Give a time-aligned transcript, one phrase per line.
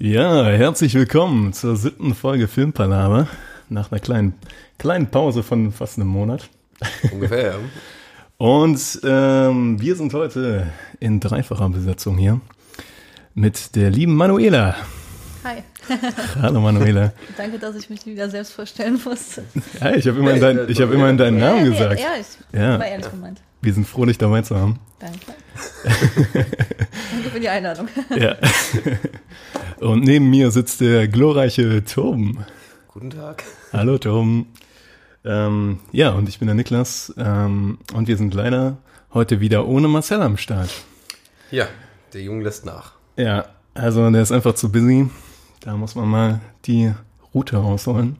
[0.00, 3.26] Ja, herzlich willkommen zur siebten Folge Filmpalava.
[3.68, 4.34] Nach einer kleinen,
[4.78, 6.48] kleinen Pause von fast einem Monat.
[7.10, 7.54] Ungefähr, ja.
[8.36, 10.68] Und ähm, wir sind heute
[11.00, 12.40] in dreifacher Besetzung hier
[13.34, 14.76] mit der lieben Manuela.
[15.44, 15.62] Hi.
[16.42, 17.12] Hallo Manuela.
[17.36, 19.44] Danke, dass ich mich wieder selbst vorstellen musste.
[19.80, 22.00] Ja, ich habe immerhin, dein, ich hab immerhin deinen Namen ja, gesagt.
[22.00, 22.78] Ja, ich Ja.
[22.78, 23.40] war ehrlich gemeint.
[23.62, 24.78] Wir sind froh, dich dabei zu haben.
[24.98, 25.18] Danke.
[26.34, 27.88] Danke für die Einladung.
[28.16, 28.36] Ja.
[29.80, 32.44] Und neben mir sitzt der glorreiche Torben.
[32.88, 33.44] Guten Tag.
[33.72, 34.46] Hallo Tom.
[35.24, 37.12] Ähm, ja, und ich bin der Niklas.
[37.16, 38.78] Ähm, und wir sind leider
[39.14, 40.70] heute wieder ohne Marcel am Start.
[41.50, 41.66] Ja,
[42.12, 42.92] der Junge lässt nach.
[43.16, 45.08] Ja, also der ist einfach zu busy.
[45.68, 46.94] Da muss man mal die
[47.34, 48.16] Route rausholen.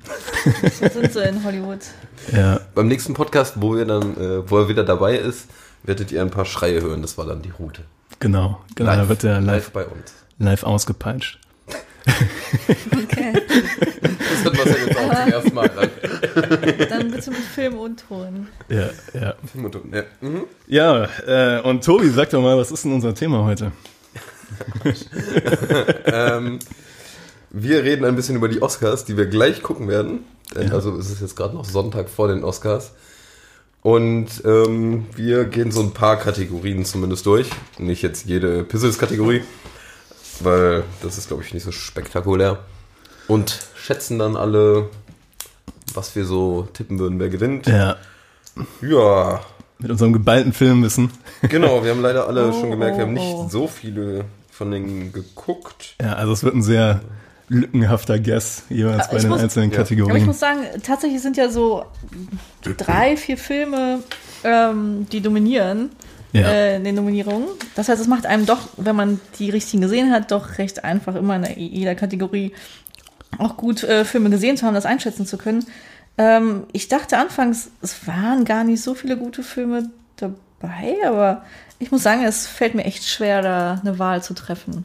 [0.81, 1.79] Wir sind so in Hollywood.
[2.31, 5.47] Ja, Beim nächsten Podcast, wo, wir dann, äh, wo er wieder dabei ist,
[5.83, 7.01] werdet ihr ein paar Schreie hören.
[7.01, 7.85] Das war dann die Route.
[8.21, 8.61] genau.
[8.75, 10.13] Genau, da wird der live, bei uns.
[10.39, 11.39] live ausgepeitscht.
[12.93, 13.33] Okay.
[13.33, 15.71] Das wird was jetzt auch zum ersten Mal.
[15.71, 15.91] Dann.
[16.91, 18.49] Dann bitte mit Film und Ton.
[18.69, 19.35] Ja, ja.
[19.91, 20.03] Ja.
[20.21, 20.45] Mhm.
[20.67, 23.73] Ja, äh, und Tobi, sag doch mal, was ist denn unser Thema heute?
[26.05, 26.59] ähm,
[27.51, 30.21] wir reden ein bisschen über die Oscars, die wir gleich gucken werden.
[30.55, 30.75] Denn Ja.
[30.75, 32.93] Also es ist jetzt gerade noch Sonntag vor den Oscars.
[33.83, 37.49] Und ähm, wir gehen so ein paar Kategorien zumindest durch.
[37.79, 39.43] Nicht jetzt jede Pizzles-Kategorie,
[40.41, 42.59] weil das ist, glaube ich, nicht so spektakulär.
[43.29, 44.89] Und schätzen dann alle,
[45.95, 47.67] was wir so tippen würden, wer gewinnt.
[47.67, 47.97] Ja,
[48.83, 49.41] Ja,
[49.79, 51.11] mit unserem geballten Filmwissen.
[51.43, 51.85] genau.
[51.85, 53.49] Wir haben leider alle Oh, schon gemerkt, wir haben nicht oh.
[53.49, 55.95] so viele von denen geguckt.
[56.01, 57.01] Ja, also es wird ein sehr
[57.49, 59.77] lückenhafter Guess jeweils Aber bei ich den muss- einzelnen Ja.
[59.79, 60.27] Aber ich Kategorien.
[60.27, 61.85] muss sagen, tatsächlich sind ja so
[62.63, 64.01] drei, vier Filme,
[64.45, 65.91] ähm, die dominieren
[66.33, 66.49] Ja.
[66.49, 67.47] äh, in den Nominierungen.
[67.75, 71.15] Das heißt, es macht einem doch, wenn man die richtigen gesehen hat, doch recht einfach,
[71.15, 72.53] immer in jeder Kategorie
[73.39, 75.65] auch gut äh, Filme gesehen zu haben, das einschätzen zu können.
[76.19, 81.45] Ähm, ich dachte anfangs, es waren gar nicht so viele gute Filme dabei, aber
[81.79, 84.85] ich muss sagen, es fällt mir echt schwer, da eine Wahl zu treffen.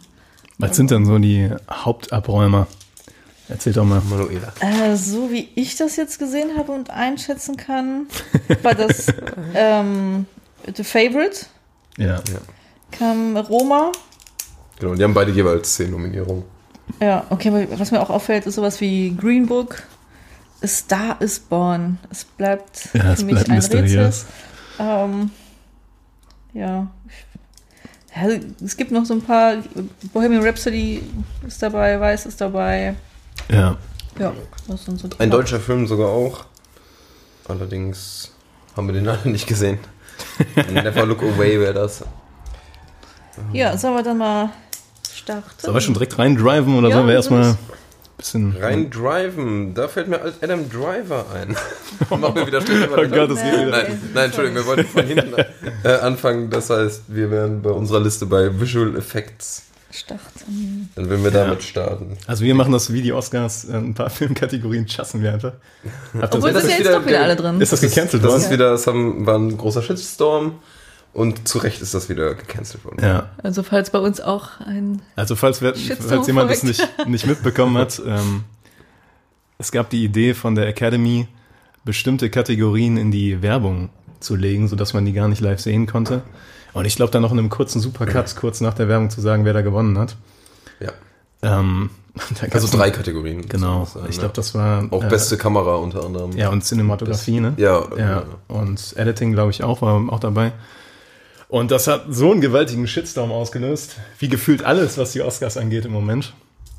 [0.69, 2.67] Was sind denn so die Hauptabräumer?
[3.49, 4.01] Erzähl doch mal.
[4.09, 4.53] Manuela.
[4.61, 8.07] Äh, so wie ich das jetzt gesehen habe und einschätzen kann,
[8.61, 9.07] war das
[9.53, 10.25] ähm,
[10.75, 11.45] The Favorite,
[11.97, 12.21] Ja.
[12.91, 13.91] kam Roma.
[14.79, 16.43] Genau, die haben beide jeweils zehn Nominierungen.
[17.01, 19.83] Ja, okay, aber was mir auch auffällt, ist sowas wie Green Book.
[20.63, 21.99] A Star is Born.
[22.09, 24.25] Es bleibt Ja, es für mich bleibt ein mysteriös.
[24.79, 24.85] Rätsel.
[25.03, 25.31] Ähm,
[26.53, 26.87] ja.
[28.63, 29.57] Es gibt noch so ein paar.
[30.13, 31.01] Bohemian Rhapsody
[31.47, 32.95] ist dabei, Weiß ist dabei.
[33.49, 33.77] Ja.
[34.19, 34.31] Ja,
[34.67, 36.45] das sind so Ein deutscher Film sogar auch.
[37.47, 38.31] Allerdings
[38.75, 39.79] haben wir den alle nicht gesehen.
[40.71, 42.03] Never Look Away wäre das.
[43.51, 44.49] Ja, sollen wir dann mal
[45.11, 45.43] starten?
[45.57, 47.57] Sollen wir schon direkt rein driven oder Ja, sollen wir erstmal
[48.23, 48.55] bisschen.
[48.59, 51.55] Rein driven, da fällt mir Adam Driver ein.
[52.19, 53.69] Machen wir wieder über Oh Gott, das geht wieder.
[53.69, 55.33] Nein, nein, Entschuldigung, wir wollten von hinten
[55.83, 56.49] äh, anfangen.
[56.49, 59.63] Das heißt, wir wären bei unserer Liste bei Visual Effects.
[59.91, 60.89] starten.
[60.95, 61.45] Dann würden wir Ja.
[61.45, 62.17] damit starten.
[62.25, 65.53] Also wir machen das wie die Oscars, ein paar Filmkategorien chassen wir einfach.
[66.19, 67.61] Obwohl das, sind ja ist jetzt wieder doch wieder alle drin.
[67.61, 68.41] ist das gecancelt Das worden?
[68.41, 70.59] ist wieder, das haben, war ein großer Shitstorm
[71.13, 72.97] und zu Recht ist das wieder gecancelt worden.
[73.01, 76.79] Ja, Also falls bei uns auch ein also falls, wir, Shitstorm falls jemand das folgt.
[76.79, 78.43] nicht, nicht mitbekommen hat, ähm,
[79.57, 81.27] es gab die Idee von der Academy,
[81.85, 86.23] bestimmte Kategorien in die Werbung zu legen, sodass man die gar nicht live sehen konnte.
[86.73, 89.45] Und ich glaube dann noch in einem kurzen Supercut, kurz nach der Werbung zu sagen,
[89.45, 90.15] wer da gewonnen hat.
[90.79, 90.91] Ja.
[91.41, 91.89] Ähm,
[92.51, 93.47] Also drei Kategorien.
[93.47, 94.21] Genau, sozusagen, ich ja.
[94.21, 96.31] glaube, das war Auch äh, beste Kamera unter anderem.
[96.33, 97.53] Ja, und Cinematografie, ne?
[97.57, 100.53] Ja, Ja, und Editing, glaube ich, auch, war auch dabei.
[101.53, 105.85] Und das hat so einen gewaltigen Shitstorm ausgelöst, wie gefühlt alles, was die Oscars angeht
[105.85, 106.33] im Moment,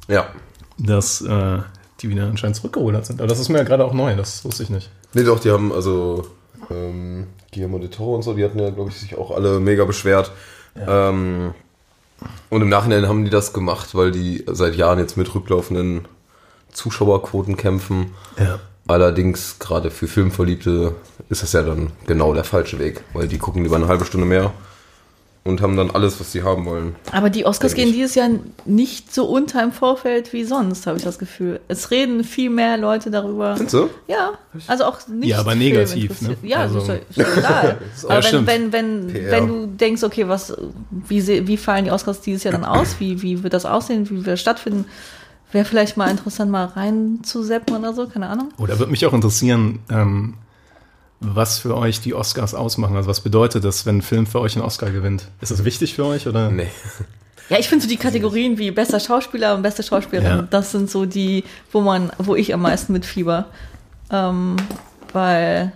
[0.09, 0.27] ja.
[0.79, 1.59] dass äh,
[2.01, 3.21] die wieder anscheinend zurückgerudert sind.
[3.21, 4.91] Aber das ist mir ja gerade auch neu, das wusste ich nicht.
[5.13, 6.27] Nee, doch, die haben also
[6.73, 9.85] ähm, Guillermo del Toro und so, die hatten ja, glaube ich, sich auch alle mega
[9.85, 10.33] beschwert.
[10.75, 11.55] Ähm,
[12.51, 16.09] und im Nachhinein haben die das gemacht, weil die seit Jahren jetzt mit rücklaufenden
[16.73, 18.11] Zuschauerquoten kämpfen.
[18.37, 18.59] Ja.
[18.87, 20.95] Allerdings, gerade für Filmverliebte
[21.31, 24.27] ist das ja dann genau der falsche Weg, weil die gucken lieber eine halbe Stunde
[24.27, 24.53] mehr
[25.43, 26.95] und haben dann alles, was sie haben wollen.
[27.13, 28.29] Aber die Oscars gehen dieses Jahr
[28.65, 31.61] nicht so unter im Vorfeld wie sonst, habe ich das Gefühl.
[31.69, 33.55] Es reden viel mehr Leute darüber.
[33.57, 33.91] Findest du?
[34.07, 34.33] Ja,
[34.67, 35.31] also auch nicht.
[35.31, 36.37] Ja, aber negativ, ne?
[36.43, 37.79] Ja, Also- ist ist egal.
[37.95, 39.31] ist aber wenn, wenn, wenn, PR.
[39.33, 40.55] wenn du denkst, okay, was,
[40.91, 42.97] wie, wie fallen die Oscars dieses Jahr dann aus?
[42.99, 44.09] Wie, wie wird das aussehen?
[44.09, 44.87] Wie wird das stattfinden?
[45.55, 48.49] Wäre vielleicht mal interessant, mal reinzuseppen oder so, keine Ahnung.
[48.59, 50.35] Oder würde mich auch interessieren, ähm,
[51.21, 52.97] was für euch die Oscars ausmachen.
[52.97, 55.29] Also was bedeutet das, wenn ein Film für euch einen Oscar gewinnt?
[55.41, 56.51] Ist das wichtig für euch oder?
[56.51, 56.67] Nee.
[57.51, 60.43] Ja, ich finde so die Kategorien wie bester Schauspieler und beste Schauspielerin, Ja.
[60.49, 63.45] das sind so die, wo man, wo ich am meisten mitfieber.
[64.11, 64.57] Ähm,
[65.13, 65.71] weil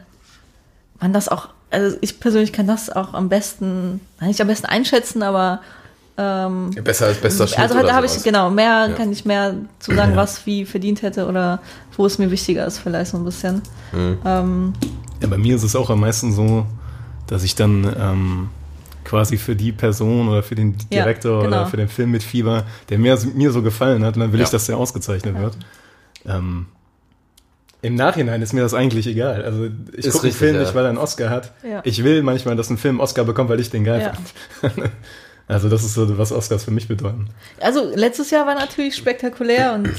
[0.99, 5.23] man das auch, also ich persönlich kann das auch am besten, nicht am besten einschätzen,
[5.23, 5.61] aber
[6.19, 8.95] ähm, Ja, besser als bester Schnitt also da habe ich, genau, mehr Ja.
[8.95, 10.17] kann ich mehr zu sagen, Ja.
[10.17, 11.61] was wie verdient hätte oder
[11.97, 13.63] wo es mir wichtiger ist, vielleicht so ein bisschen.
[13.93, 14.19] Mhm.
[14.25, 14.73] Ähm,
[15.23, 16.67] Ja, bei mir ist es auch am meisten so,
[17.29, 18.49] dass ich dann ähm,
[19.05, 21.57] quasi für die Person oder für den Ja, Direktor genau.
[21.63, 24.41] oder für den Film mit Fieber, der mir, mir so gefallen hat, und dann will
[24.41, 24.45] Ja.
[24.45, 25.57] ich, dass der ausgezeichnet wird.
[26.27, 26.67] Ähm,
[27.81, 29.45] Im Nachhinein ist mir das eigentlich egal.
[29.45, 30.63] Also ich gucke einen Film ja.
[30.63, 31.53] nicht, weil er einen Oscar hat.
[31.63, 31.81] Ja.
[31.85, 34.13] Ich will manchmal, dass ein Film einen Oscar bekommt, weil ich den geil
[34.63, 34.71] Ja.
[35.49, 37.29] Also das ist so, was Oscars für mich bedeuten.
[37.61, 39.91] Also letztes Jahr war natürlich spektakulär und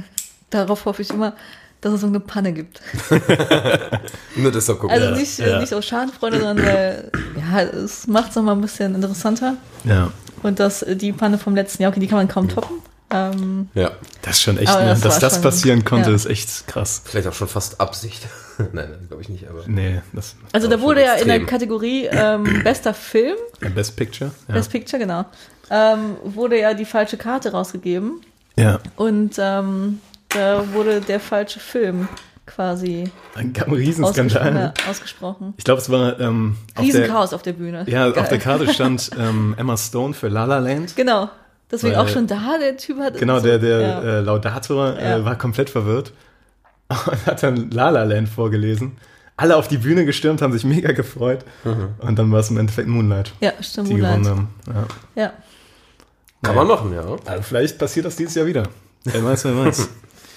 [0.50, 1.34] darauf hoffe ich immer,
[1.80, 2.80] dass es so eine Panne gibt.
[4.36, 4.94] Nur deshalb gucken.
[4.94, 5.60] Also Ja, nicht, ja.
[5.60, 9.56] nicht aus Schadenfreude, sondern weil ja, es macht es nochmal ein bisschen interessanter.
[9.84, 10.12] Ja,
[10.42, 12.76] Und dass äh, die Panne vom letzten Jahr, okay, die kann man kaum toppen.
[13.10, 13.92] Ähm, ja.
[14.22, 14.88] das ist schon echt, ne?
[14.88, 16.16] das dass das schon- passieren konnte, ja.
[16.16, 17.02] ist echt krass.
[17.04, 18.26] Vielleicht auch schon fast Absicht.
[18.72, 19.62] Nein, glaube ich nicht, aber.
[19.66, 21.46] Nee, das also da wurde ja in der extrem.
[21.46, 24.30] Kategorie ähm, bester Film, ja, Best Picture.
[24.48, 24.54] Ja.
[24.54, 25.24] Best Picture, genau,
[25.70, 28.20] ähm, wurde ja die falsche Karte rausgegeben.
[28.56, 28.78] ja.
[28.96, 30.00] Und ähm,
[30.30, 32.08] da wurde der falsche Film
[32.44, 33.54] quasi Ein.
[33.70, 34.54] Riesenskandal.
[34.54, 35.54] Ja, ausgesprochen.
[35.56, 37.84] Ich glaube, es war ähm, auf der, Riesenchaos auf der Bühne.
[37.86, 38.22] ja, Geil.
[38.22, 40.96] auf der Karte stand ähm, Emma Stone für La La Land.
[40.96, 41.30] Genau.
[41.70, 43.18] Deswegen Weil- auch schon da, der Typ hat.
[43.18, 44.00] Genau, so- der, der ja.
[44.02, 45.24] äh, Laudator äh, Ja.
[45.24, 46.12] war komplett verwirrt
[46.88, 48.96] und hat dann La La Land vorgelesen.
[49.36, 51.44] Alle auf die Bühne gestürmt, haben sich mega gefreut.
[52.00, 53.88] Und dann war es im Endeffekt Moonlight, ja, stimmt.
[53.88, 54.36] die gewonnen Moonlight.
[54.74, 54.86] haben.
[55.14, 55.22] Ja.
[55.22, 55.32] Ja.
[56.42, 57.04] Kann man machen, ja.
[57.24, 58.64] Also vielleicht passiert das dieses Jahr wieder.
[59.04, 59.88] Wer weiß, wer weiß.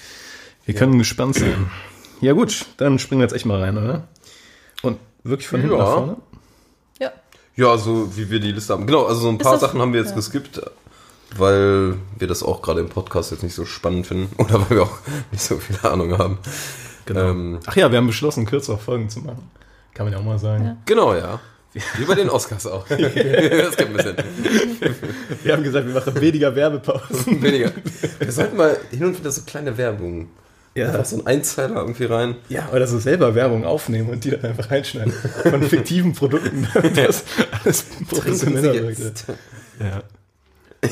[0.65, 1.71] Wir können gespannt sein.
[2.21, 4.07] Ja gut, dann springen wir jetzt echt mal rein, oder?
[4.83, 5.81] Und wirklich von hinten Ja.
[5.83, 6.17] nach vorne?
[6.99, 7.11] Ja.
[7.55, 8.85] Ja, so wie wir die Liste haben.
[8.85, 10.15] Genau, also so ein Ist paar das- Sachen haben wir jetzt ja.
[10.15, 10.61] geskippt,
[11.37, 14.83] weil wir das auch gerade im Podcast jetzt nicht so spannend finden oder weil wir
[14.83, 14.97] auch
[15.31, 16.37] nicht so viel Ahnung haben.
[17.05, 17.29] Genau.
[17.31, 19.49] Ähm, Ach ja, wir haben beschlossen, kürzere Folgen zu machen.
[19.93, 20.65] Kann man ja auch mal sagen.
[20.65, 20.77] Ja.
[20.85, 21.39] genau, ja.
[21.97, 22.85] Wie bei den Oscars auch.
[22.87, 22.99] das
[23.77, 24.15] gibt ein bisschen
[25.43, 27.41] Wir haben gesagt, wir machen weniger Werbepausen.
[27.41, 27.71] weniger.
[28.19, 30.29] Wir sollten mal hin und wieder so kleine Werbung.
[30.75, 30.87] Ja.
[30.87, 32.35] Einfach so ein Einzeiler irgendwie rein.
[32.47, 35.11] Ja, oder so selber Werbung aufnehmen und die dann einfach reinschneiden.
[35.11, 37.25] Von fiktiven Produkten, das
[37.63, 39.25] alles professioneller wirkt.
[39.79, 40.03] Ja.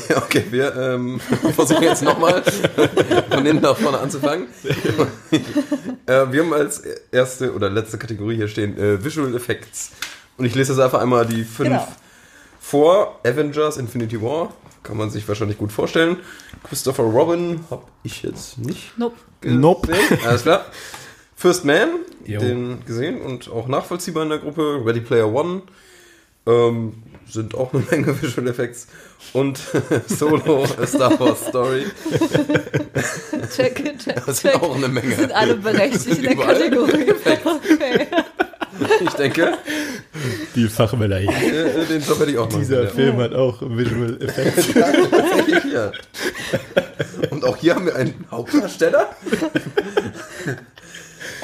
[0.08, 1.20] Ja, okay, wir ähm,
[1.54, 2.42] versuchen jetzt nochmal
[3.30, 4.46] von hinten nach vorne anzufangen.
[6.06, 9.92] äh, wir haben als erste oder letzte Kategorie hier stehen äh, Visual Effects.
[10.36, 11.88] Und ich lese jetzt einfach einmal die fünf Genau.
[12.60, 13.20] vor.
[13.24, 14.52] Avengers Infinity War.
[14.82, 16.16] Kann man sich wahrscheinlich gut vorstellen.
[16.64, 19.16] Christopher Robin habe ich jetzt nicht Nope.
[19.42, 19.60] gesehen.
[19.60, 19.92] Nope.
[20.26, 20.64] Alles klar.
[21.36, 21.88] First Man,
[22.24, 22.38] Jo.
[22.40, 24.82] den gesehen und auch nachvollziehbar in der Gruppe.
[24.84, 25.62] Ready Player One.
[26.46, 27.02] Ähm,
[27.32, 28.86] sind auch eine Menge Visual Effects.
[29.32, 29.58] Und
[30.06, 31.86] Solo, A Star Wars Story.
[33.56, 34.62] Check, check, Das sind check.
[34.62, 35.14] auch eine Menge.
[35.14, 36.36] Sind alle berechtigt in der.
[36.36, 37.12] Kategorie.
[37.70, 38.06] Okay.
[39.04, 39.58] Ich denke,
[40.54, 41.30] Die Fachmänner hier.
[41.30, 42.58] äh, den Job hätte ich auch noch.
[42.58, 42.88] Dieser ja.
[42.90, 44.68] Film hat auch Visual Effects.
[45.72, 45.92] Ja.
[47.30, 49.10] Und auch hier haben wir einen Hauptdarsteller.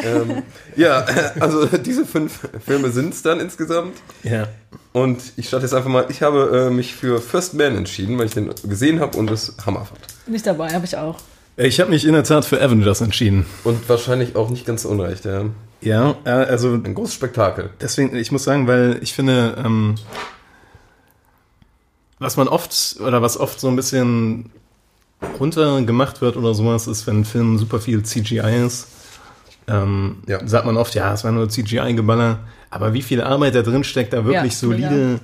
[0.03, 0.43] ähm,
[0.77, 1.05] ja,
[1.41, 3.97] also diese fünf Filme sind es dann insgesamt.
[4.23, 4.49] ja.
[4.97, 8.25] Und ich starte jetzt einfach mal, ich habe äh, mich für First Man entschieden, weil
[8.29, 10.01] ich den gesehen habe und es Hammer fand.
[10.27, 11.19] Nicht dabei, habe ich auch.
[11.59, 13.45] Ich habe mich in der Tat für Avengers entschieden.
[13.65, 15.45] Und wahrscheinlich auch nicht ganz so unrecht, ja.
[15.83, 17.69] Ja, äh, also Ein großes Spektakel.
[17.79, 19.97] deswegen, ich muss sagen, weil ich finde, ähm,
[22.19, 24.49] was man oft oder was oft so ein bisschen
[25.39, 28.89] runtergemacht wird oder sowas, ist, wenn ein Film super viel CGI ist.
[29.69, 30.41] Ähm, Ja.
[30.49, 32.39] Sagt man oft, ja, es war nur CGI-Geballer.
[32.77, 35.21] Aber wie viel Arbeit da drin steckt, da wirklich Ja, solide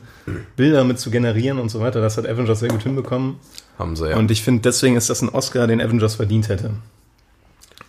[0.56, 3.36] Bilder mit zu generieren und so weiter, das hat Avengers sehr gut hinbekommen.
[3.78, 4.16] Haben sie ja.
[4.16, 6.70] Und ich finde, deswegen ist das ein Oscar, den Avengers verdient hätte.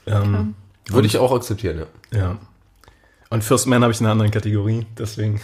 [0.06, 0.56] Ähm,
[0.90, 2.20] Würde ich auch akzeptieren, ja.
[2.20, 2.38] ja.
[3.30, 5.42] Und First Man habe ich in einer anderen Kategorie, deswegen.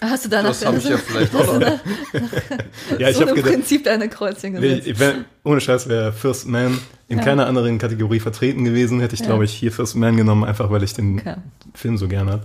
[0.00, 1.78] Hast du danach Das habe ich ja vielleicht auch noch.
[2.98, 4.86] Ja, ich so habe im gedacht, Prinzip deine Kreuzchen nee, gesetzt.
[4.86, 6.78] ich wär, ohne Scheiß wäre First Man
[7.08, 7.24] in Ja.
[7.24, 9.26] keiner anderen Kategorie vertreten gewesen, hätte ich, Ja.
[9.26, 11.34] glaube ich, hier First Man genommen, einfach weil ich den Okay.
[11.74, 12.42] Film so gern habe.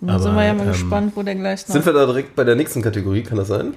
[0.00, 1.72] Dann sind aber, wir ja mal ähm, gespannt, wo der gleich noch.
[1.74, 3.74] Sind wir da direkt bei der nächsten Kategorie, kann das sein?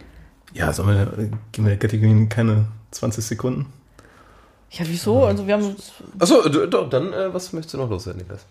[0.54, 1.06] Ja, sollen wir,
[1.52, 3.66] geben wir der Kategorie keine 20 Sekunden?
[4.72, 5.24] ja, wieso?
[5.26, 5.76] Also wir haben
[6.20, 8.46] Achso, doch, dann, äh, was möchtest du noch loswerden, Niklas?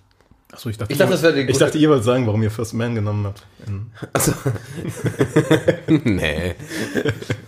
[0.53, 2.73] Achso, ich dachte, Ich dachte, das die ich dachte, ihr wollt sagen, warum ihr First
[2.75, 3.45] Man genommen habt.
[3.67, 3.91] In,
[6.17, 6.55] nee.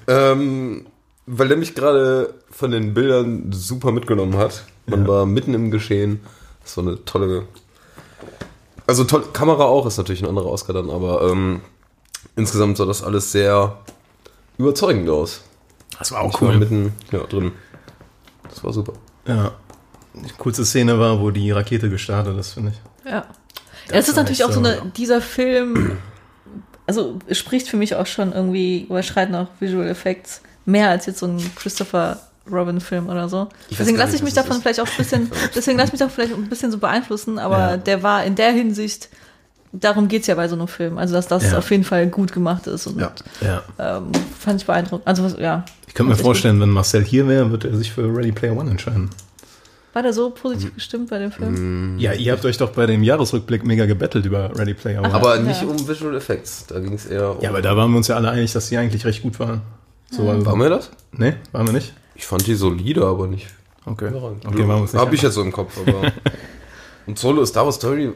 [0.06, 0.86] ähm,
[1.26, 4.64] weil der mich gerade von den Bildern super mitgenommen hat.
[4.86, 5.08] Man Ja.
[5.08, 6.20] war mitten im Geschehen.
[6.62, 7.44] Das war eine tolle.
[8.88, 11.60] Also toll, Kamera auch ist natürlich ein anderer Oscar dann, aber ähm,
[12.36, 13.76] insgesamt sah das alles sehr
[14.56, 15.42] überzeugend aus.
[15.98, 16.56] Das war auch Ich war cool.
[16.56, 17.52] mitten ja, drin.
[18.48, 18.94] Das war super.
[19.26, 19.52] Ja.
[20.14, 23.10] Die kurze Szene war, wo die Rakete gestartet ist, finde ich.
[23.10, 23.16] Ja.
[23.18, 23.26] ja
[23.90, 25.98] es ist war natürlich auch so eine, dieser Film,
[26.86, 31.18] also es spricht für mich auch schon irgendwie, überschreiten auch Visual Effects mehr als jetzt
[31.18, 33.48] so ein Christopher Robin Film oder so.
[33.70, 34.62] Deswegen lasse ich mich es davon ist.
[34.62, 37.58] vielleicht auch ein bisschen, deswegen lasse ich mich davon vielleicht ein bisschen so beeinflussen, aber
[37.58, 37.76] Ja.
[37.76, 39.08] der war in der Hinsicht,
[39.72, 41.58] darum geht's ja bei so einem Film, also dass das Ja.
[41.58, 43.12] auf jeden Fall gut gemacht ist und Ja.
[43.40, 43.62] Ja.
[43.98, 45.06] ähm, fand ich beeindruckend.
[45.06, 48.32] Also ja, Ich könnte mir vorstellen, wenn Marcel hier wäre, würde er sich für Ready
[48.32, 49.10] Player One entscheiden.
[49.94, 50.34] war der so Mhm.
[50.34, 51.98] positiv gestimmt bei dem Film?
[51.98, 55.12] Ja, ihr habt euch doch bei dem Jahresrückblick mega gebettelt über Ready Player One.
[55.12, 55.42] Aber Ja.
[55.42, 56.66] nicht um Visual Effects.
[56.68, 57.40] Da ging es eher um.
[57.42, 59.62] ja, aber da waren wir uns ja alle einig, dass die eigentlich recht gut waren.
[60.10, 60.90] So, also, Waren wir das?
[61.12, 61.92] Nee, waren wir nicht?
[62.18, 63.46] Ich fand die solide, aber nicht.
[63.86, 64.08] Okay.
[64.08, 66.12] Okay, waren wir uns nicht Hab ich jetzt so im Kopf, aber.
[67.06, 68.12] Und Solo Star Wars Story,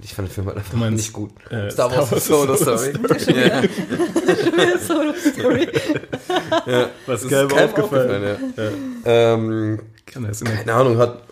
[0.00, 1.30] ich fand den Film halt einfach meinst, nicht gut.
[1.50, 2.92] äh, Star Wars, Star Wars Solo Story.
[3.36, 5.68] Ja, Solo Story.
[7.06, 8.38] Was das geil ist keinem aufgefallen.
[8.56, 8.70] ja.
[9.04, 9.80] Ähm,
[10.14, 11.22] in der- keine Ahnung, hat,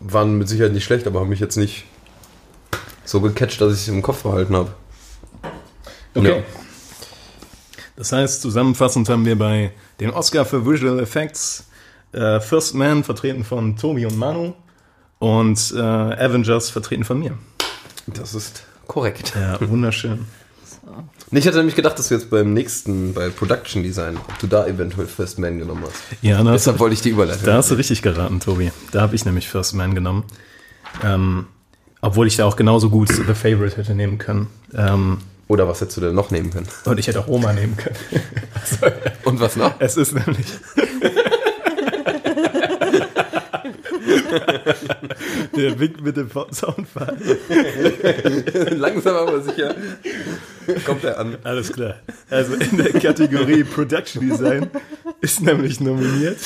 [0.00, 1.84] waren mit Sicherheit nicht schlecht, aber haben mich jetzt nicht
[3.04, 4.72] so gecatcht, dass ich es im Kopf behalten habe.
[6.14, 6.38] Okay.
[6.38, 6.42] Ja.
[7.96, 9.70] Das heißt, zusammenfassend haben wir bei
[10.00, 11.66] den Oscar für Visual Effects
[12.12, 14.54] äh, First Man vertreten von Tobi und Manu
[15.18, 17.36] und äh, Avengers vertreten von mir.
[18.06, 19.32] Das ist korrekt.
[19.34, 20.26] Ja, wunderschön.
[21.30, 24.66] Ich hatte nämlich gedacht, dass du jetzt beim nächsten, bei Production Design, ob du da
[24.66, 25.96] eventuell First Man genommen hast.
[26.22, 27.44] Ja, da hast, Deshalb wollte ich die Überleitung.
[27.46, 28.70] da hast du richtig geraten, Tobi.
[28.92, 30.24] Da habe ich nämlich First Man genommen.
[31.02, 31.46] Ähm,
[32.02, 34.48] obwohl ich da auch genauso gut The Favorite hätte nehmen können.
[34.74, 36.68] Ähm, Oder was hättest du denn noch nehmen können?
[36.84, 37.96] und ich hätte auch Roma nehmen können.
[39.24, 39.74] Und was noch?
[39.80, 40.46] Es ist nämlich.
[45.56, 47.16] Der winkt mit dem Soundfall.
[48.70, 49.74] Langsam aber sicher
[50.84, 51.36] kommt er an.
[51.44, 51.96] Alles klar.
[52.30, 54.70] Also in der Kategorie Production Design
[55.20, 56.38] ist nämlich nominiert.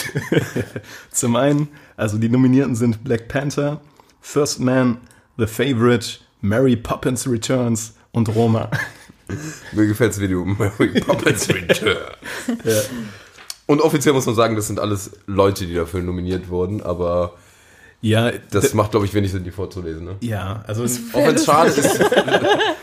[1.11, 3.81] Zum einen, also die Nominierten sind Black Panther,
[4.21, 4.99] First Man,
[5.37, 8.71] The Favorite, Mary Poppins Returns und Roma.
[9.73, 11.97] Mir gefällt das Video Mary Poppins Return.
[13.67, 17.35] Und offiziell muss man sagen, das sind alles Leute, die dafür nominiert wurden, aber
[18.01, 20.05] Ja, das macht, glaube ich, wenig Sinn, die vorzulesen.
[20.05, 20.17] Ne?
[20.21, 22.01] ja, also Auch wenn es schade ist,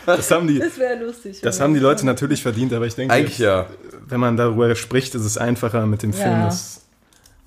[0.06, 1.40] das haben die, Das wäre lustig.
[1.40, 3.66] das haben die Leute natürlich verdient, aber ich denke, eigentlich ja.
[4.06, 6.30] wenn man darüber spricht, ist es einfacher mit dem Film.
[6.30, 6.44] Ja.
[6.46, 6.82] Das,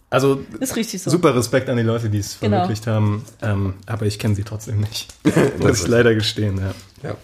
[0.09, 1.11] also Ist richtig so.
[1.11, 2.57] super Respekt an die Leute, die es Genau.
[2.57, 5.13] verwirklicht haben, ähm, aber ich kenne sie trotzdem nicht.
[5.23, 7.09] Muss Das ich ist- leider gestehen, ja.
[7.11, 7.15] ja.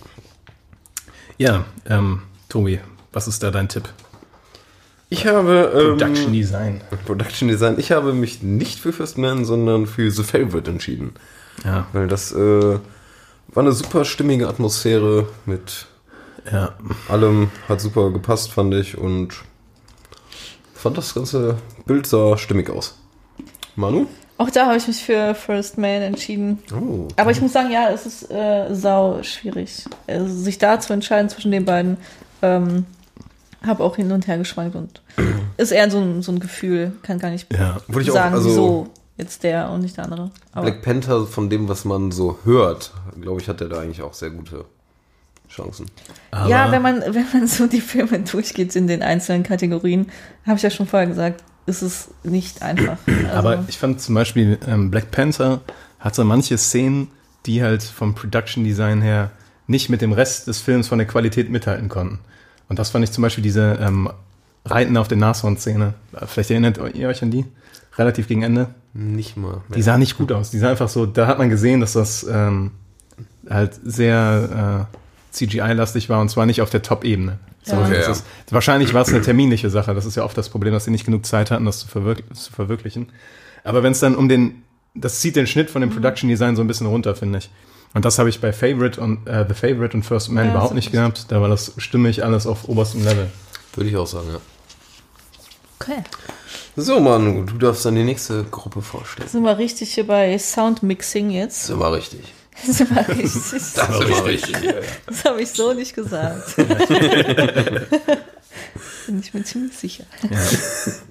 [1.37, 2.79] Ja, ähm, Tobi,
[3.11, 3.89] was ist da dein Tipp?
[5.09, 6.81] Ich habe ähm, Production Design.
[7.05, 7.75] Production Design.
[7.77, 11.13] Ich habe mich nicht für First Man, sondern für The Favorite entschieden.
[11.63, 12.79] Ja, Weil das äh,
[13.47, 15.87] war eine super stimmige Atmosphäre mit
[16.51, 16.73] ja.
[17.09, 18.97] allem, hat super gepasst, fand ich.
[18.97, 19.33] Und
[20.73, 22.97] fand das ganze Bild sah stimmig aus.
[23.75, 24.07] Manu?
[24.37, 26.59] Auch da habe ich mich für First Man entschieden.
[26.73, 27.07] Oh.
[27.15, 29.85] Aber ich muss sagen, ja, es ist äh, sau schwierig.
[30.07, 31.97] Also, sich da zu entscheiden zwischen den beiden,
[32.41, 32.85] ähm,
[33.65, 35.01] habe auch hin und her geschwankt und
[35.57, 38.35] ist eher so ein, so ein Gefühl, kann gar nicht Ja, Würde ich auch, sagen,
[38.35, 38.87] also- wieso
[39.17, 40.31] jetzt der und nicht der andere.
[40.51, 44.01] Aber Black Panther, von dem, was man so hört, glaube ich, hat er da eigentlich
[44.01, 44.65] auch sehr gute
[45.49, 45.85] Chancen.
[46.31, 50.11] aber, ja, wenn man, wenn man so die Filme durchgeht in den einzelnen Kategorien,
[50.45, 52.97] habe ich ja schon vorher gesagt, ist es nicht einfach.
[53.07, 55.61] Also, aber ich fand zum Beispiel ähm, Black Panther
[55.99, 57.07] hatte manche Szenen,
[57.45, 59.31] die halt vom Production Design her
[59.67, 62.19] nicht mit dem Rest des Films von der Qualität mithalten konnten.
[62.69, 64.09] Und das fand ich zum Beispiel diese ähm,
[64.65, 65.93] Reiten auf den Nashorn-Szene.
[66.27, 67.45] Vielleicht erinnert ihr euch an die?
[67.97, 68.69] Relativ gegen Ende.
[68.93, 69.61] Nicht mal.
[69.73, 70.51] Die sah nicht gut aus.
[70.51, 72.71] Die sah einfach so, da hat man gesehen, dass das ähm,
[73.49, 74.95] halt sehr äh,
[75.35, 77.39] CGI-lastig war und zwar nicht auf der Top-Ebene.
[77.65, 77.75] So.
[77.77, 78.11] Okay, das ja.
[78.11, 79.93] ist, wahrscheinlich war es eine terminliche Sache.
[79.95, 82.23] Das ist ja oft das Problem, dass sie nicht genug Zeit hatten, das zu, verwirk
[82.33, 83.11] zu verwirklichen.
[83.63, 86.61] Aber wenn es dann um den, das zieht den Schnitt von dem Production Design so
[86.61, 87.49] ein bisschen runter, finde ich.
[87.95, 90.75] Und das habe ich bei Favorite und äh, The Favorite und First Man Ja, überhaupt
[90.75, 91.31] nicht gehabt.
[91.31, 93.31] Da war das stimmig alles auf oberstem Level.
[93.73, 94.39] Würde ich auch sagen, ja.
[95.79, 96.03] okay.
[96.75, 99.29] So, Manu, du darfst dann die nächste Gruppe vorstellen.
[99.29, 101.69] Sind wir richtig hier bei Soundmixing jetzt?
[101.69, 102.33] Das war richtig.
[102.63, 103.73] Sind wir richtig?
[103.75, 104.63] Das war richtig.
[104.63, 104.81] Ja, ja.
[105.07, 106.55] Das habe ich so nicht gesagt.
[109.05, 110.05] Bin ich mir ziemlich sicher.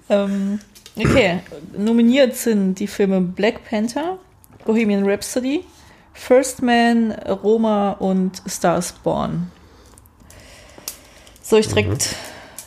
[0.09, 0.59] ähm,
[0.97, 1.41] okay,
[1.77, 4.19] nominiert sind die Filme Black Panther,
[4.65, 5.65] Bohemian Rhapsody,
[6.13, 9.51] First Man, Roma und Stars Born.
[11.43, 12.17] So, ich direkt.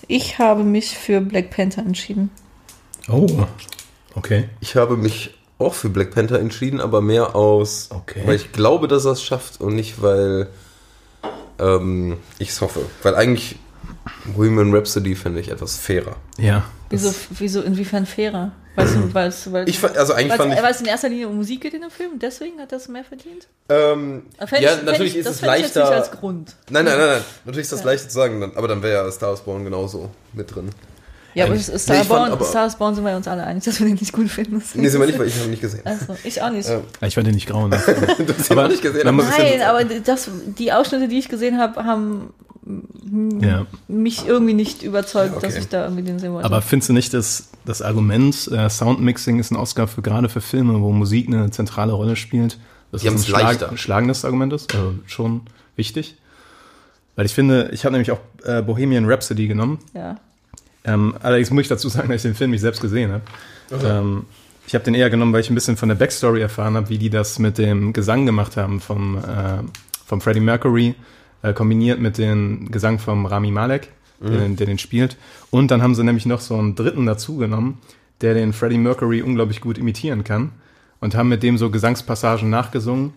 [0.07, 2.29] Ich habe mich für Black Panther entschieden.
[3.09, 3.27] Oh,
[4.15, 4.49] okay.
[4.61, 8.21] Ich habe mich auch für Black Panther entschieden, aber mehr aus, Okay.
[8.25, 10.47] weil ich glaube, dass er es schafft und nicht, weil
[11.59, 12.81] ähm, ich es hoffe.
[13.03, 13.57] Weil eigentlich
[14.35, 16.15] Bohemian Rhapsody finde ich etwas fairer.
[16.37, 16.65] Ja.
[16.89, 18.51] Wieso, wieso inwiefern fairer?
[18.75, 21.09] Weil es, weil es, weil Ich fand, also eigentlich fand ich, weil es in erster
[21.09, 23.47] Linie um Musik geht in dem Film, deswegen hat das mehr verdient?
[23.69, 25.83] ähm, Fänd ja, ich- fänd natürlich ich, ist das es ich leichter.
[25.85, 26.55] nicht als Grund.
[26.69, 27.21] Nein, nein, nein, nein.
[27.45, 27.85] Natürlich ist das Ja.
[27.87, 30.69] leicht zu sagen, aber dann wäre ja Star Wars Born genauso mit drin.
[31.37, 33.79] Ja, aber Nee, Star, fand Born, aber- Star Born sind wir uns alle einig, dass
[33.79, 34.61] wir den nicht gut finden.
[34.75, 35.81] Nee, sind wir nicht, weil ich habe ihn nicht gesehen.
[35.85, 36.67] Also, ich auch nicht.
[36.67, 36.81] Ja.
[37.07, 37.87] Ich fand den nicht grauenhaft.
[38.17, 39.07] Du hast ihn auch nicht gesehen.
[39.07, 42.33] aber- Nein, aber das, die Ausschnitte, die ich gesehen habe, haben
[43.39, 43.65] ja.
[43.87, 45.45] mich irgendwie nicht überzeugt, Ja, okay.
[45.47, 46.45] dass ich da irgendwie den sehen wollte.
[46.45, 50.41] Aber findest du nicht, dass das Argument, äh, Soundmixing ist ein Oscar für gerade für
[50.41, 52.57] Filme, wo Musik eine zentrale Rolle spielt,
[52.91, 54.73] dass Die das ein, ein schlagendes Argument ist?
[54.73, 55.41] Also schon
[55.75, 56.17] wichtig.
[57.15, 59.79] Weil ich finde, ich habe nämlich auch äh, Bohemian Rhapsody genommen.
[59.93, 60.17] ja.
[60.87, 63.23] Ähm, allerdings muss ich dazu sagen, dass ich den Film nicht selbst gesehen habe.
[63.85, 64.25] Ähm,
[64.65, 66.97] ich habe den eher genommen, weil ich ein bisschen von der Backstory erfahren habe, wie
[66.97, 69.63] die das mit dem Gesang gemacht haben vom, äh,
[70.05, 70.95] vom Freddie Mercury,
[71.43, 73.89] äh, kombiniert mit dem Gesang vom Rami Malek,
[74.19, 75.15] der, den- der den spielt.
[75.51, 77.77] Und dann haben sie nämlich noch so einen dritten dazu genommen,
[78.21, 80.51] der den Freddie Mercury unglaublich gut imitieren kann.
[80.99, 83.13] Und haben mit dem so Gesangspassagen nachgesungen.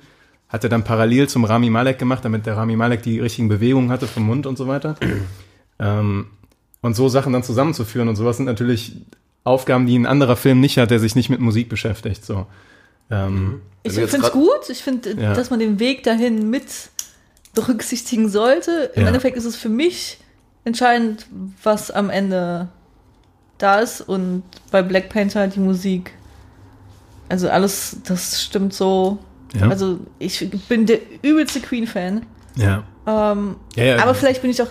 [0.50, 3.90] Hat er dann parallel zum Rami Malek gemacht, damit der Rami Malek die richtigen Bewegungen
[3.90, 4.96] hatte vom Mund und so weiter.
[5.78, 6.26] ähm,
[6.82, 8.96] und so Sachen dann zusammenzuführen und sowas sind natürlich
[9.44, 12.24] Aufgaben, die ein anderer Film nicht hat, der sich nicht mit Musik beschäftigt.
[12.24, 12.46] So.
[13.10, 14.68] Ähm, Ich du jetzt finde es gut.
[14.68, 15.34] Ich finde, Ja.
[15.34, 16.64] dass man den Weg dahin mit
[17.54, 18.90] berücksichtigen sollte.
[18.94, 19.08] Im Ja.
[19.08, 20.18] Endeffekt ist es für mich
[20.64, 21.26] entscheidend,
[21.62, 22.68] was am Ende
[23.58, 24.00] da ist.
[24.02, 26.12] Und bei Black Panther die Musik.
[27.28, 29.18] Also alles, das stimmt so.
[29.54, 29.68] ja.
[29.68, 32.26] Also ich bin der übelste Queen-Fan.
[32.56, 32.84] ja.
[33.06, 33.98] Ähm, Ja, ja.
[34.02, 34.68] aber vielleicht bin ich auch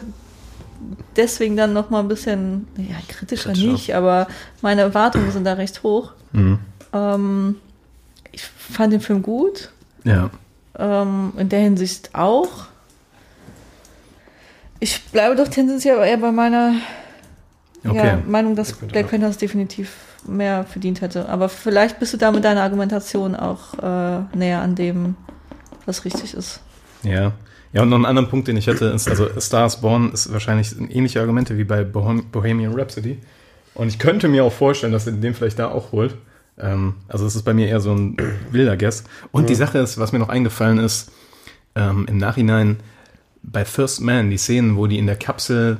[1.15, 3.71] deswegen dann noch mal ein bisschen, ja, kritischer Kritischer.
[3.71, 4.27] nicht, aber
[4.61, 6.11] meine Erwartungen sind da recht hoch.
[6.31, 6.59] Mhm.
[6.93, 7.55] Ähm,
[8.31, 9.71] ich fand den Film gut.
[10.03, 10.29] Ja.
[10.77, 12.67] Ähm, in der Hinsicht auch.
[14.79, 16.75] Ich bleibe doch tendenziell eher bei meiner
[17.85, 17.95] Okay.
[17.95, 19.09] ja, Meinung, dass Black Panther, Black ja.
[19.11, 19.95] Panther es definitiv
[20.27, 21.29] mehr verdient hätte.
[21.29, 25.15] Aber vielleicht bist du da mit deiner Argumentation auch äh, näher an dem,
[25.85, 26.59] was richtig ist.
[27.03, 27.33] Ja.
[27.71, 30.11] Ja, und noch einen anderen Punkt, den ich hätte, ist, also A Star is Born
[30.11, 33.19] ist wahrscheinlich ähnliche Argumente wie bei Bohem Bohemian Rhapsody.
[33.75, 36.15] Und ich könnte mir auch vorstellen, dass er den vielleicht da auch holt.
[36.57, 38.17] Ähm, also es ist bei mir eher so ein
[38.51, 39.03] wilder Guess.
[39.31, 41.11] Und die Sache ist, was mir noch eingefallen ist,
[41.75, 42.77] ähm, im Nachhinein
[43.43, 45.77] bei First Man, die Szenen, wo die in der Kapsel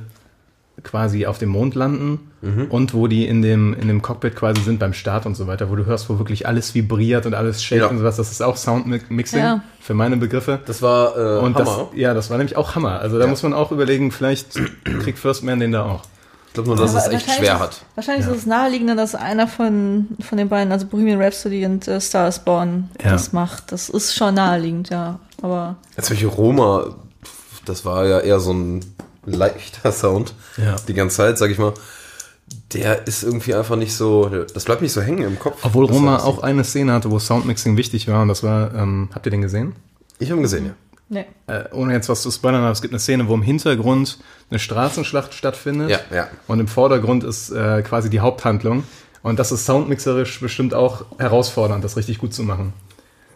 [0.84, 4.80] quasi auf dem Mond landen und wo die in dem, in dem Cockpit quasi sind
[4.80, 7.80] beim Start und so weiter, wo du hörst, wo wirklich alles vibriert und alles shake
[7.82, 7.88] Ja.
[7.88, 9.62] und sowas, das ist auch Soundmixing Ja.
[9.82, 10.60] für meine Begriffe.
[10.66, 11.90] Das war äh, Und Hammer.
[11.92, 13.00] Das, ja, das war nämlich auch Hammer.
[13.00, 13.30] Also da Ja.
[13.30, 14.54] muss man auch überlegen, vielleicht
[15.04, 16.04] kriegt First Man den da auch.
[16.48, 17.82] ich glaube nur, dass Aber es echt wahrscheinlich schwer ist- hat.
[17.96, 18.32] Wahrscheinlich Ja.
[18.32, 22.28] ist es naheliegender, dass einer von, von den beiden, also Bohemian Rhapsody und äh, Star
[22.30, 23.12] is Born, Ja.
[23.12, 23.72] das macht.
[23.74, 25.20] Das ist schon naheliegend, ja.
[25.42, 26.96] Aber Jetzt Beispiel Roma,
[27.66, 28.86] das war ja eher so ein
[29.26, 30.34] leichter Sound.
[30.58, 30.78] Ja.
[30.88, 31.74] Die ganze Zeit, sag ich mal.
[32.74, 35.58] Der ist irgendwie einfach nicht so, das bleibt nicht so hängen im Kopf.
[35.64, 39.26] Obwohl Roma auch eine Szene hatte, wo Soundmixing wichtig war und das war, ähm, habt
[39.26, 39.74] ihr den gesehen?
[40.20, 40.72] Ich habe ihn gesehen, ja.
[41.10, 41.26] ne.
[41.48, 44.20] Äh, ohne jetzt was zu spoilern, aber es gibt eine Szene, wo im Hintergrund
[44.52, 46.28] eine Straßenschlacht stattfindet Ja, ja.
[46.48, 48.84] und im Vordergrund ist äh, quasi die Haupthandlung.
[49.24, 52.72] Und das ist soundmixerisch bestimmt auch herausfordernd, das richtig gut zu machen.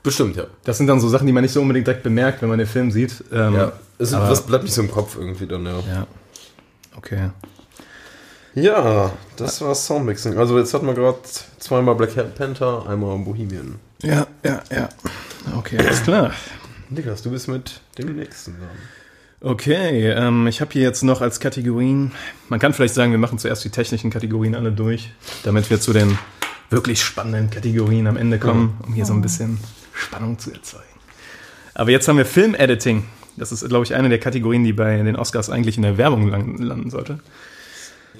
[0.03, 0.45] Bestimmt, ja.
[0.63, 2.67] Das sind dann so Sachen, die man nicht so unbedingt direkt bemerkt, wenn man den
[2.67, 3.23] Film sieht.
[3.33, 3.71] Ähm, ja.
[3.97, 5.71] Es, aber- das bleibt nicht so im Kopf irgendwie dann, ja.
[5.71, 6.07] ja.
[6.95, 7.29] Okay.
[8.55, 10.37] Ja, das war Soundmixing.
[10.37, 11.17] Also jetzt hatten wir gerade
[11.59, 13.79] zweimal Black Panther, einmal Bohemian.
[14.03, 14.89] Ja, ja, ja.
[15.57, 16.31] Okay, alles klar.
[16.89, 18.69] Niklas, du bist mit dem nächsten dran.
[19.41, 22.11] Okay, ähm, ich habe hier jetzt noch als Kategorien,
[22.47, 25.11] man kann vielleicht sagen, wir machen zuerst die technischen Kategorien alle durch,
[25.43, 26.17] damit wir zu den
[26.69, 29.59] wirklich spannenden Kategorien am Ende kommen, um hier so ein bisschen
[29.93, 30.85] Spannung zu erzeugen.
[31.73, 33.03] Aber jetzt haben wir Film-Editing.
[33.35, 36.29] Das ist, glaube ich, eine der Kategorien, die bei den Oscars eigentlich in der Werbung
[36.59, 37.19] landen sollte.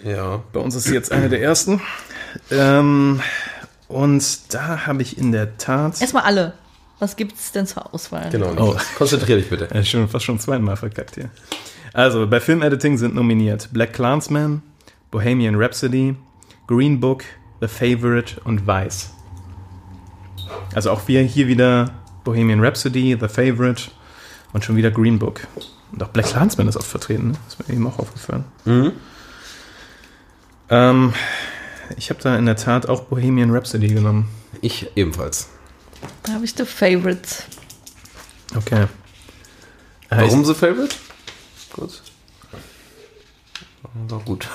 [0.03, 0.41] Ja.
[0.51, 1.81] Bei uns ist sie jetzt eine der ersten.
[2.51, 3.21] Ähm,
[3.87, 6.01] und da habe ich in der Tat...
[6.01, 6.53] Erstmal alle.
[6.99, 8.29] Was gibt's denn zur Auswahl?
[8.29, 8.65] Genau, Oh.
[8.65, 8.95] Niklas.
[8.95, 9.67] Konzentrier dich bitte.
[9.73, 11.29] Ja, schon, fast schon zweimal verkackt hier.
[11.93, 14.61] Also, bei Filmediting sind nominiert Black Clansman,
[15.11, 16.15] Bohemian Rhapsody,
[16.67, 17.23] Green Book,
[17.61, 19.11] The Favorite und Vice.
[20.73, 21.91] Also auch wir hier wieder
[22.23, 23.83] Bohemian Rhapsody, The Favorite
[24.53, 25.41] und schon wieder Green Book.
[25.91, 27.37] Und auch Black Clansman ist oft vertreten, ne?
[27.47, 28.45] ist mir eben auch aufgefallen.
[28.65, 28.91] Mhm.
[30.73, 31.13] Ähm,
[31.97, 34.27] ich habe da in der Tat auch Bohemian Rhapsody genommen.
[34.61, 35.49] Ich ebenfalls.
[36.23, 37.29] Da habe ich The Favorite.
[38.55, 38.87] Okay.
[40.09, 40.95] Warum The Favorite?
[41.73, 42.01] Gut.
[44.07, 44.47] War gut.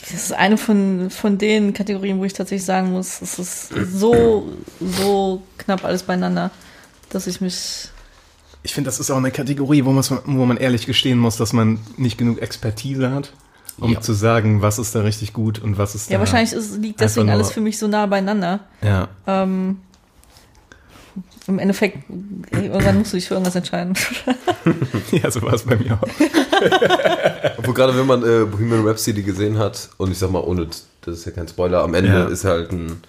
[0.00, 4.52] Das ist eine von, von den Kategorien, wo ich tatsächlich sagen muss, es ist so,
[4.80, 6.50] so knapp alles beinander,
[7.08, 7.88] dass ich mich
[8.64, 11.80] ich finde, das ist auch eine Kategorie, wo, wo man ehrlich gestehen muss, dass man
[11.98, 13.34] nicht genug Expertise hat,
[13.78, 14.00] um Ja.
[14.00, 16.14] zu sagen, was ist da richtig gut und was ist da.
[16.14, 18.60] Ja, wahrscheinlich ist, liegt deswegen nur- alles für mich so nah beieinander.
[18.82, 19.78] Ja, Ähm,
[21.46, 21.98] Im Endeffekt,
[22.50, 23.94] irgendwann musst du dich für irgendwas entscheiden.
[25.12, 26.08] ja so war es bei mir auch.
[27.58, 30.66] Obwohl gerade wenn man äh, Bohemian Rhapsody gesehen hat, und ich sag mal, ohne,
[31.02, 32.24] das ist ja kein Spoiler, am Ende Ja.
[32.26, 33.02] ist halt ein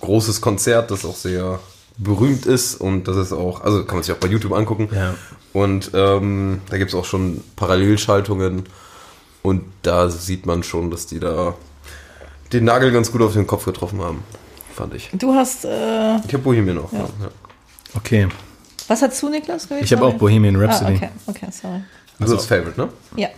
[0.00, 1.60] großes Konzert, das auch sehr
[1.98, 4.88] berühmt ist und das ist auch, also kann man sich auch bei YouTube angucken.
[4.92, 5.14] Ja.
[5.54, 8.64] Und ähm, da gibt es auch schon Parallelschaltungen
[9.46, 11.54] und da sieht man schon, dass die da
[12.52, 14.22] den Nagel ganz gut auf den Kopf getroffen haben,
[14.74, 15.10] fand ich.
[15.12, 16.92] Du hast, äh, Ich habe Bohemian auch.
[16.92, 16.98] Ja.
[17.00, 17.06] Ja.
[17.94, 18.28] Okay.
[18.88, 19.64] was hast du, Niklas?
[19.68, 19.84] gewählt?
[19.84, 20.14] Ich habe auch.
[20.14, 20.94] Bohemian Ah, Rhapsody.
[20.96, 21.80] okay, okay, sorry.
[22.18, 22.88] Also das Favorite, ne?
[23.16, 23.28] Ja.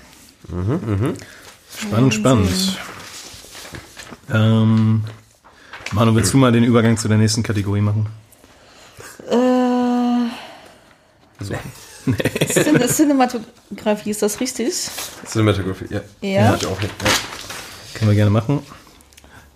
[1.78, 2.78] Spannend, spannend.
[4.32, 5.04] Ähm,
[5.92, 8.06] Manu, willst du mal den Übergang zu der nächsten Kategorie machen?
[9.30, 10.28] Äh,
[11.44, 11.54] So.
[12.14, 14.72] Cin Cinematografie, ist das richtig?
[15.26, 16.00] Cinematography, ja.
[16.20, 16.48] Ja.
[16.48, 16.80] Hab ich auch.
[16.80, 16.88] Ja.
[17.94, 18.60] Können wir gerne machen.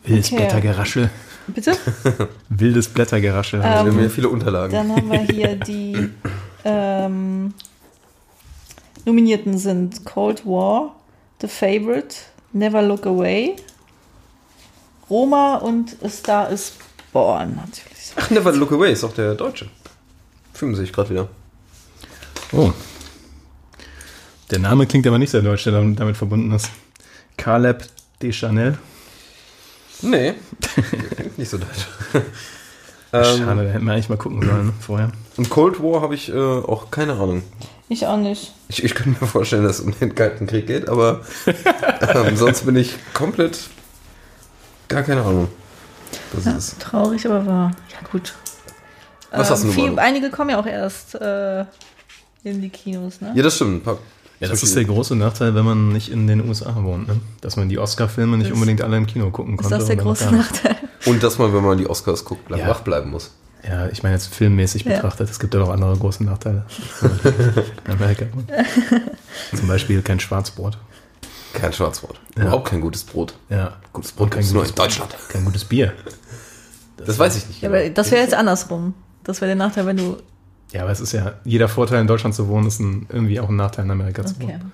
[0.05, 0.37] Wildes Okay.
[0.37, 1.11] Blättergeraschel.
[1.49, 1.77] Bitte?
[2.49, 3.61] Wildes Blättergeraschel.
[3.61, 4.73] Wir Ähm, haben ja viele Unterlagen.
[4.73, 6.11] Dann haben wir hier die
[6.65, 7.55] ähm,
[9.05, 10.95] Nominierten sind Cold War,
[11.41, 12.17] The Favorite,
[12.53, 13.57] Never Look Away,
[15.11, 16.73] Roma und A Star is
[17.12, 18.12] Born natürlich.
[18.17, 19.69] Ach, Never Look Away ist auch der Deutsche.
[20.55, 21.29] Film sehe ich gerade wieder.
[22.53, 22.73] Oh.
[24.51, 26.69] Der Name klingt aber nicht sehr deutsch, der damit verbunden ist.
[27.37, 27.85] Caleb
[28.21, 28.79] Deschanel.
[30.03, 30.35] Nee,
[31.15, 31.87] klingt nicht so deutsch.
[33.12, 35.12] ähm, Schade, da hätten wir eigentlich mal gucken sollen vorher.
[35.37, 37.43] und Cold War habe ich äh, auch keine Ahnung.
[37.88, 38.53] Ich auch nicht.
[38.69, 41.21] Ich, ich könnte mir vorstellen, dass es um den Kalten Krieg geht, aber
[42.15, 43.59] ähm, sonst bin ich komplett
[44.88, 45.49] gar keine Ahnung.
[46.33, 46.81] Das Ja, ist.
[46.81, 47.71] traurig, aber wahr.
[47.91, 48.35] Ja, gut.
[49.31, 49.99] Was hast du viel?
[49.99, 51.65] Einige kommen ja auch erst äh,
[52.44, 53.33] in die Kinos, ne?
[53.35, 53.85] Ja, das stimmt.
[53.85, 53.98] paar-
[54.40, 57.20] Ja, das ist der große Nachteil, wenn man nicht in den USA wohnt, ne?
[57.40, 59.78] dass man die Oscar-Filme nicht Das- unbedingt alle im Kino gucken Ist konnte.
[59.78, 60.31] das der große.
[60.35, 60.76] Nachteil?
[61.07, 62.68] Und dass man, wenn man die Oscars guckt, lang Ja.
[62.68, 63.31] wach bleiben muss.
[63.64, 64.94] Ja, ich meine jetzt filmmäßig Ja.
[64.96, 66.66] betrachtet, es gibt ja noch andere große Nachteile.
[67.87, 68.24] in Amerika.
[69.57, 70.78] Zum Beispiel kein Schwarzbrot.
[71.52, 72.18] Kein Schwarzbrot.
[72.37, 72.42] Ja.
[72.42, 73.35] Überhaupt kein gutes Brot.
[73.50, 75.14] Ja, Gutes Brot kein gibt es nur gutes in Deutschland.
[75.28, 75.92] kein gutes Bier.
[76.96, 77.62] Das weiß ich nicht.
[77.62, 78.94] Ja, aber das wäre jetzt andersrum.
[79.22, 80.16] Das wäre der Nachteil, wenn du.
[80.73, 83.49] Ja, aber es ist ja, jeder Vorteil in Deutschland zu wohnen, ist ein, irgendwie auch
[83.49, 84.47] ein Nachteil in Amerika zu Okay.
[84.47, 84.73] wohnen.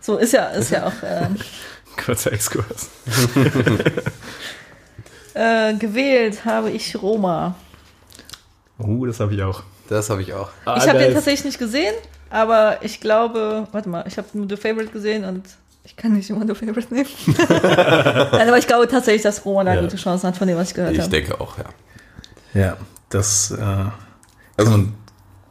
[0.00, 1.36] So, ist ja, ist ja auch ähm,
[2.04, 2.88] Kurzer Exkurs.
[5.34, 7.54] äh, gewählt habe ich Roma.
[8.78, 9.62] Uh, das habe ich auch.
[9.88, 10.48] Das habe ich auch.
[10.64, 11.94] Ah, ich habe den tatsächlich nicht gesehen,
[12.30, 15.44] aber ich glaube, warte mal, ich habe nur The Favorite gesehen und
[15.84, 17.08] ich kann nicht immer The Favorite nehmen.
[17.38, 19.80] Nein, aber ich glaube tatsächlich, dass Roma da Ja.
[19.82, 21.10] gute Chancen hat, von dem, was ich gehört Ich habe.
[21.10, 21.64] denke auch, ja.
[22.54, 22.76] Ja,
[23.10, 23.64] das, äh,
[24.56, 24.84] Also,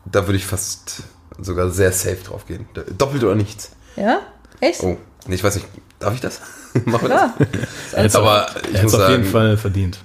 [0.05, 1.03] da würde ich fast
[1.39, 2.67] sogar sehr safe drauf gehen.
[2.97, 3.71] Doppelt oder nichts.
[3.95, 4.21] Ja?
[4.59, 4.81] Echt?
[4.83, 5.67] Oh, nee, ich weiß nicht.
[5.99, 6.41] Darf ich das?
[6.85, 7.31] Machen wir das?
[7.95, 9.99] Hat's Aber ich er muss auf jeden Fall verdient.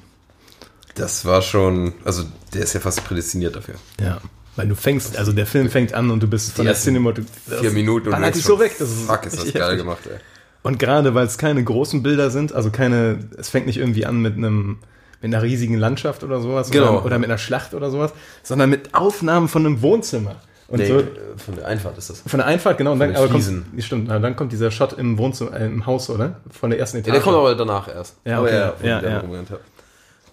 [0.94, 3.76] Das war schon, also der ist ja fast prädestiniert dafür.
[4.00, 4.20] Ja.
[4.56, 7.60] Weil du fängst, also der Film fängt an und du bist von der Cinematografie.
[7.60, 8.74] Vier Minuten und dich so weg.
[8.78, 10.18] Das ist fuck, ist das geil gemacht, ey.
[10.62, 14.20] Und gerade weil es keine großen Bilder sind, also keine, es fängt nicht irgendwie an
[14.20, 14.78] mit einem
[15.20, 16.96] mit einer riesigen Landschaft oder sowas Genau.
[16.98, 20.36] oder, oder mit einer Schlacht oder sowas, sondern mit Aufnahmen von einem Wohnzimmer.
[20.68, 21.04] Und Nee, so äh,
[21.36, 22.20] von der Einfahrt ist das.
[22.26, 23.44] von der Einfahrt, genau, und dann, den aber kommt,
[23.78, 26.40] stimmt, na, dann kommt dieser Shot im Wohnzimmer, äh, im Haus, oder?
[26.50, 27.08] Von der ersten Etage.
[27.08, 28.16] Ja, der kommt aber danach erst.
[28.24, 28.56] Ja, aber okay.
[28.58, 29.22] ja, von Ja, der ja.
[29.22, 29.56] Moment, ja.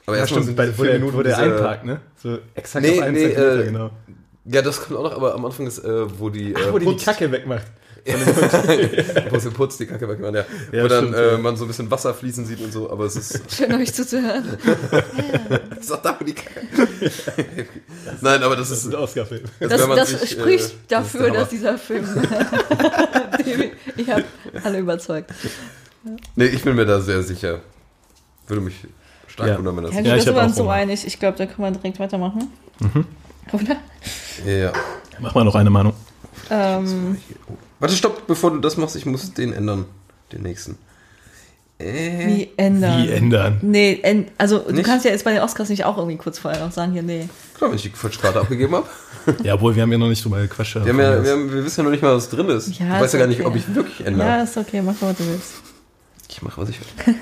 [0.05, 1.99] Aber ja, erstmal stimmt, sind bei, wo vier der, Minuten wo der diese- einparkt, ne?
[2.21, 3.89] So exakt Nee, auf einen nee, Zentimeter, äh, genau.
[4.43, 6.85] Ja, das kommt auch noch, aber am Anfang ist, äh, wo die, äh, Wo die
[6.85, 6.97] die.
[7.03, 7.65] Kacke wegmacht.
[9.31, 10.45] wo sie putzt, die Kacke wegmachen, ja.
[10.71, 11.37] Ja, wo dann stimmt, äh, ja.
[11.39, 14.57] man so ein bisschen Wasser fließen sieht und so, aber es ist, Schön, euch zuzuhören.
[15.71, 16.67] das ist auch da, wo die Kacke.
[18.21, 19.43] Nein, aber das Das ist, ist ein Oscar-Film.
[19.59, 22.05] das, Das, sich, spricht äh, dafür, das dass ist dieser Film.
[23.97, 24.23] ich habe
[24.63, 25.31] alle überzeugt.
[26.35, 27.61] Nee, ich bin mir da sehr sicher.
[28.47, 28.75] Würde mich
[29.27, 29.57] stark Ja.
[29.57, 31.07] wundern, wenn das Ja, Ja, gut, da ich sind hab wir auch uns so einig.
[31.07, 32.51] Ich glaube, da können wir direkt weitermachen.
[33.51, 33.77] Oder?
[34.45, 34.71] Ja.
[35.19, 35.93] Mach mal noch eine Meinung.
[36.51, 37.17] Ähm,
[37.79, 39.85] Warte, stopp, bevor du das machst, ich muss den ändern.
[40.31, 40.77] Den nächsten.
[41.77, 43.03] Äh, wie ändern?
[43.03, 43.59] Wie ändern?
[43.61, 44.85] Nee, en, also du Nicht?
[44.85, 47.27] kannst ja jetzt bei den Oscars nicht auch irgendwie kurz vorher noch sagen, hier, nee.
[47.57, 48.87] klar, wenn ich die Quatschkarte abgegeben habe.
[49.41, 50.75] Ja, obwohl wir haben ja noch nicht drüber gequatscht.
[50.75, 52.79] Wir, haben ja, wir, haben, wir wissen ja noch nicht mal, was drin ist.
[52.79, 53.49] Ja, ich weiß ja gar nicht, okay.
[53.49, 54.27] ob ich wirklich ändere.
[54.27, 55.53] Ja, ist okay, mach mal, was du willst.
[56.29, 57.15] Ich mache, was ich will.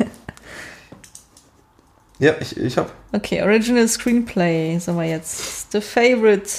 [2.19, 2.91] ja, ich, ich hab.
[3.13, 5.71] Okay, Original Screenplay, sagen wir jetzt.
[5.71, 6.49] The Favorite.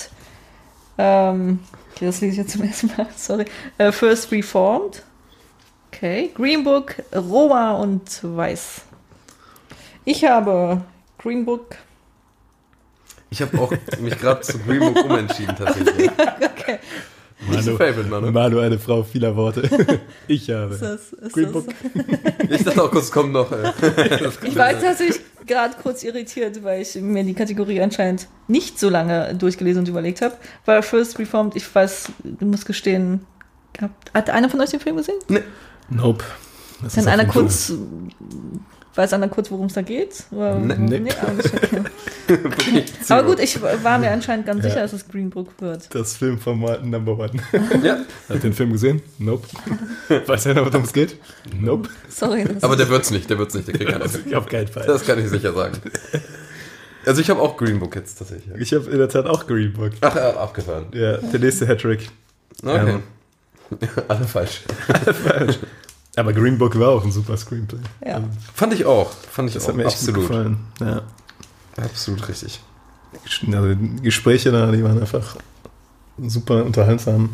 [0.96, 1.58] Ähm,
[1.94, 3.44] okay, das lese ich jetzt zum ersten Mal, sorry.
[3.78, 5.02] Äh, First Reformed.
[5.92, 6.30] Okay.
[6.34, 8.82] Green Book, Roma und Weiß.
[10.04, 10.82] Ich habe
[11.18, 11.76] Green Book.
[13.30, 16.10] Ich habe auch mich gerade zu Green Book umentschieden tatsächlich.
[16.56, 16.78] Okay.
[17.76, 18.30] Favorite, Manu.
[18.30, 19.68] Manu, eine Frau vieler Worte.
[20.28, 20.74] Ich habe.
[20.74, 21.74] Ist das, ist Green das, Book.
[22.48, 23.52] Ich dachte auch kurz, kommt noch.
[23.52, 23.72] Äh,
[24.44, 29.34] Ich war tatsächlich gerade kurz irritiert, weil ich mir die Kategorie anscheinend nicht so lange
[29.34, 30.36] durchgelesen und überlegt habe.
[30.64, 33.26] Weil First Reformed, ich weiß, du musst gestehen,
[34.12, 35.18] hat, einer von euch den Film gesehen?
[35.88, 36.24] Nope.
[36.82, 37.72] Das Kann einer kurz,
[38.94, 40.24] weiß einer kurz, worum es da geht?
[40.30, 40.74] Oder, Nee.
[41.00, 41.10] Nee.
[41.12, 41.82] auch nicht, okay.
[42.26, 44.70] wirklich Aber gut, ich war mir anscheinend ganz Ja.
[44.70, 45.92] sicher, dass es Green Book wird.
[45.94, 47.32] Das Filmformat Number One.
[47.82, 49.02] Ja, Hat den Film gesehen?
[49.18, 49.46] Nope.
[50.26, 51.16] Weiß einer, worum es geht?
[51.58, 51.88] Nope.
[52.08, 52.44] Sorry.
[52.44, 54.04] Das aber der wird's nicht, der wird's nicht, der kriegt keiner.
[54.38, 54.86] Auf keinen Fall.
[54.86, 55.78] Das kann ich sicher sagen.
[57.06, 58.54] Also ich habe auch Green Book jetzt tatsächlich.
[58.60, 59.92] Ich habe in der Tat auch Green Book.
[60.00, 60.86] Ach, äh, abgefahren.
[60.92, 62.08] Ja, der nächste Hattrick.
[62.64, 62.98] Okay.
[64.08, 64.62] Alle falsch.
[66.16, 67.78] Aber Green Book war auch ein super Screenplay.
[68.06, 68.22] Ja.
[68.54, 69.10] Fand ich auch.
[69.30, 69.68] Fand ich Das auch.
[69.68, 70.14] hat mir echt absolut.
[70.20, 70.56] gut gefallen.
[70.80, 71.02] Ja.
[71.76, 72.60] Absolut richtig.
[73.52, 75.36] Also die Gespräche da, die waren einfach
[76.26, 77.30] super unterhaltsam.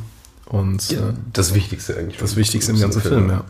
[0.47, 2.19] Und Ja, äh, das Wichtigste eigentlich.
[2.19, 3.45] das Wichtigste im ganzen Film, ja.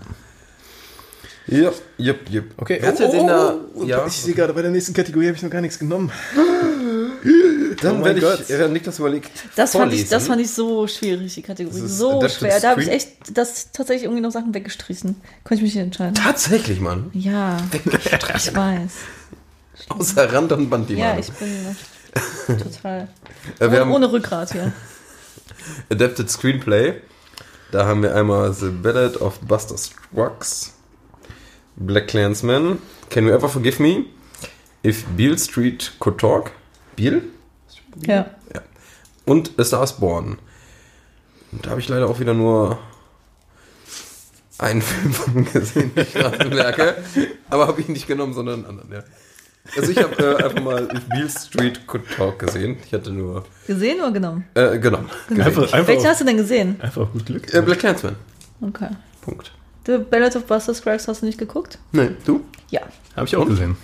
[1.47, 2.45] Ja, jupp, jupp.
[2.59, 5.43] Okay, Wer hat denn da, ja, Ich sehe gerade, bei der nächsten Kategorie habe ich
[5.43, 6.13] noch gar nichts genommen.
[7.83, 10.11] dann Oh werde ich, während Niklas überlegt, Das fand, ich, vorlesen.
[10.11, 11.81] das fand ich so schwierig, die Kategorie.
[11.81, 12.59] Ist So schwer.
[12.61, 15.17] Da habe ich echt das tatsächlich irgendwie noch Sachen weggestrichen.
[15.45, 16.15] Konnte ich mich nicht entscheiden.
[16.15, 17.11] Tatsächlich, Mann.
[17.13, 18.93] Ja, ich weiß.
[19.89, 21.19] Außer Rand und Band, die Ja, Mann.
[21.21, 23.09] ich bin total.
[23.59, 24.73] Wir ohne, haben ohne Rückgrat hier.
[25.91, 26.95] Adapted Screenplay.
[27.71, 30.73] Da haben wir einmal The Ballad of Buster Scruggs,
[31.77, 32.79] Black Clansman,
[33.11, 34.05] Can You Ever Forgive Me,
[34.85, 36.51] If Beale Street Could Talk,
[37.01, 37.23] Beale
[38.07, 38.27] Ja.
[39.25, 40.39] und A Star is Born.
[41.53, 42.79] Und da habe ich leider auch wieder nur
[44.59, 46.97] einen Film von gesehen, wie ich gerade merke.
[47.49, 49.03] Aber habe ich nicht genommen, sondern einen anderen, ja.
[49.77, 52.79] Also ich habe äh, einfach mal Beale Street Could Talk gesehen.
[52.87, 54.45] Ich hatte nur Gesehen oder genommen?
[54.55, 55.11] äh, genommen.
[55.31, 56.81] Einfach, einfach, Welchen auf, hast du denn gesehen?
[56.81, 57.53] einfach gut Glück.
[57.55, 58.17] Äh, Black Clansman.
[58.61, 58.89] Okay.
[59.21, 59.53] Punkt.
[59.87, 61.79] The Ballad of Buster Scruggs hast du nicht geguckt?
[61.93, 62.45] Nee, du?
[62.71, 62.81] Ja.
[63.17, 63.49] Habe ich auch Und?
[63.51, 63.77] gesehen.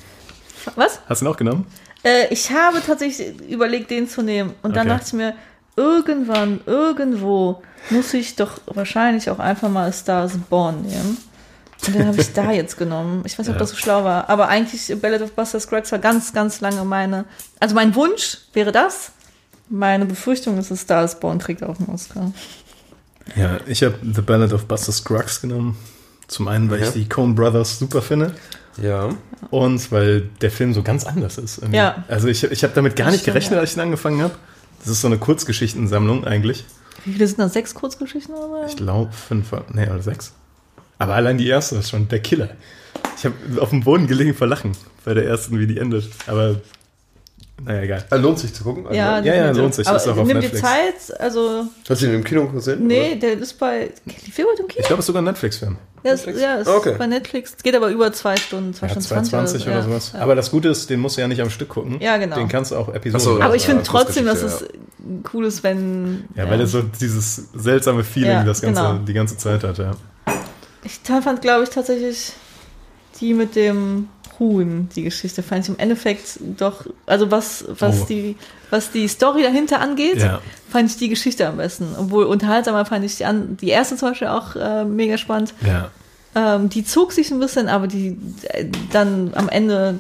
[0.76, 1.00] Was?
[1.09, 1.66] Hast du ihn auch genommen?
[2.04, 4.54] Äh, ich habe tatsächlich überlegt, den zu nehmen.
[4.62, 4.96] Und dann Okay.
[4.98, 5.35] dachte ich mir,
[5.76, 11.18] irgendwann, irgendwo muss ich doch wahrscheinlich auch einfach mal A Star is Born nehmen.
[11.87, 13.22] Und den habe ich da jetzt genommen.
[13.26, 13.61] Ich weiß nicht, ob Ja.
[13.61, 14.28] das so schlau war.
[14.30, 17.24] Aber eigentlich Ballad of Buster Scruggs war ganz, ganz lange meine.
[17.61, 19.12] Also mein Wunsch wäre das.
[19.68, 22.32] Meine Befürchtung ist, dass Star is Born kriegt auch einen Oscar.
[23.35, 25.76] Ja, ich habe The Ballad of Buster Scruggs genommen.
[26.28, 26.87] Zum einen, weil Ja.
[26.87, 28.35] ich die Coen Brothers super finde.
[28.82, 29.10] Ja.
[29.50, 31.58] Und weil der Film so ganz anders ist.
[31.58, 31.76] irgendwie.
[31.78, 32.04] Ja.
[32.08, 33.60] Also ich, ich habe damit gar Das nicht stimmt, gerechnet, ja.
[33.60, 34.34] als ich ihn angefangen habe.
[34.80, 36.64] Das ist so eine Kurzgeschichtensammlung eigentlich.
[37.04, 37.52] Wie viele sind das?
[37.52, 38.66] Sechs Kurzgeschichten oder so?
[38.68, 40.32] Ich glaube fünf, nee, oder sechs.
[40.98, 42.50] Aber allein die erste ist schon der Killer.
[43.16, 44.72] Ich habe auf dem Boden gelegen vor Lachen
[45.04, 46.08] bei der ersten, wie die endet.
[46.26, 46.56] Aber
[47.64, 48.04] naja, egal.
[48.10, 48.84] Äh, Lohnt sich zu gucken?
[48.92, 49.86] Ja, Ja, ja, lohnt sich.
[49.86, 50.60] Aber Ist auch auf nimm dir Netflix.
[50.60, 52.86] Zeit, also, Hast du ihn im Kino gesehen?
[52.86, 54.80] nee, der ist bei, heute im Kino?
[54.80, 55.76] Ich glaube, es ist sogar ein Netflix-Film.
[56.06, 56.40] Ja, ist, Netflix?
[56.40, 56.94] ja, ist Okay.
[56.98, 57.56] bei Netflix.
[57.62, 60.12] Geht aber über zwei Stunden, zwei Ja, Stunden 220 oder, ja, sowas.
[60.14, 60.20] Ja.
[60.20, 61.98] Aber das Gute ist, den musst du ja nicht am Stück gucken.
[62.00, 62.36] Ja, genau.
[62.36, 63.20] Den kannst du auch Episoden.
[63.20, 64.64] So, aber ich finde trotzdem, dass es
[65.32, 66.24] cool ist, wenn.
[66.34, 68.98] ja, weil er so dieses seltsame Feeling Ja, das ganze, genau.
[68.98, 69.92] die ganze Zeit hat, ja.
[70.84, 72.32] Ich fand, glaube ich, tatsächlich
[73.20, 74.08] die mit dem
[74.38, 78.05] Huhn, die Geschichte, fand ich im Endeffekt doch, also was, was, Oh.
[78.07, 78.37] die,
[78.70, 80.40] was die Story dahinter angeht, Ja.
[80.70, 81.94] fand ich die Geschichte am besten.
[81.99, 85.55] Obwohl unterhaltsamer fand ich die, an, die erste zum Beispiel auch äh, mega spannend.
[85.66, 85.90] Ja.
[86.35, 88.18] Ähm, die zog sich ein bisschen, aber die
[88.51, 89.99] äh, dann am Ende,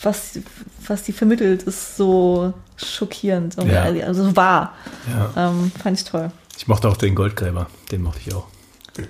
[0.00, 0.38] was,
[0.86, 3.58] was die vermittelt, ist so schockierend.
[3.58, 3.82] Und, Ja.
[3.82, 4.74] Also so wahr.
[5.36, 6.30] Ähm, fand ich toll.
[6.56, 7.66] Ich mochte auch den Goldgräber.
[7.90, 8.46] Den mochte ich auch.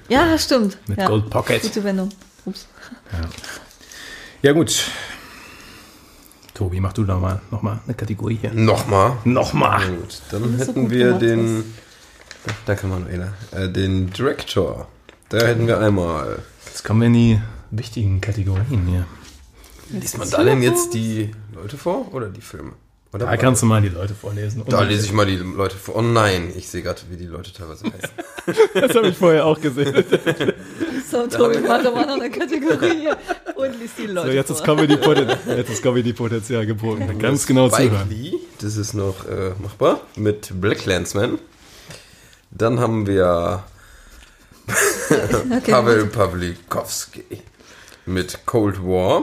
[0.08, 0.76] Ja, stimmt.
[0.88, 1.04] Mit.
[1.06, 1.62] Gold Pocket.
[1.62, 2.08] Gute Wendung.
[2.44, 2.66] Ups.
[3.12, 3.28] Ja,
[4.52, 4.90] gut.
[6.54, 8.52] Tobi, mach du da mal nochmal eine Kategorie hier.
[8.52, 9.18] Nochmal.
[9.24, 9.88] Nochmal.
[9.88, 11.64] Gut, dann ist hätten gut wir den.
[12.64, 13.34] Danke, Manuela.
[13.50, 14.88] Äh, den Director.
[15.28, 16.42] Da hätten wir einmal.
[16.66, 19.06] Jetzt kommen wir in die wichtigen Kategorien hier.
[19.90, 22.72] Liest man da denn jetzt die Leute vor oder die Filme?
[23.12, 24.64] Oder Da kannst du mal die Leute vorlesen.
[24.68, 25.96] da lese ich mal die Leute vor.
[25.96, 28.10] Oh nein, ich sehe gerade, wie die Leute teilweise heißen.
[28.74, 30.04] Das habe ich vorher auch gesehen.
[31.10, 33.16] So, Tobi, mach doch mal noch eine Kategorie hier
[33.54, 34.66] und liest die Leute So, jetzt ist vor.
[34.76, 37.18] Comedy-Potenzial jetzt ist Comedy-Potenzial geboten.
[37.20, 38.10] Ganz genau Spike zuhören.
[38.10, 40.00] Lee, das ist noch äh, machbar.
[40.16, 41.38] Mit Black Landsman.
[42.50, 43.62] Dann haben wir
[45.56, 47.22] Okay, Pavel Pawlikowski
[48.04, 49.22] mit Cold War.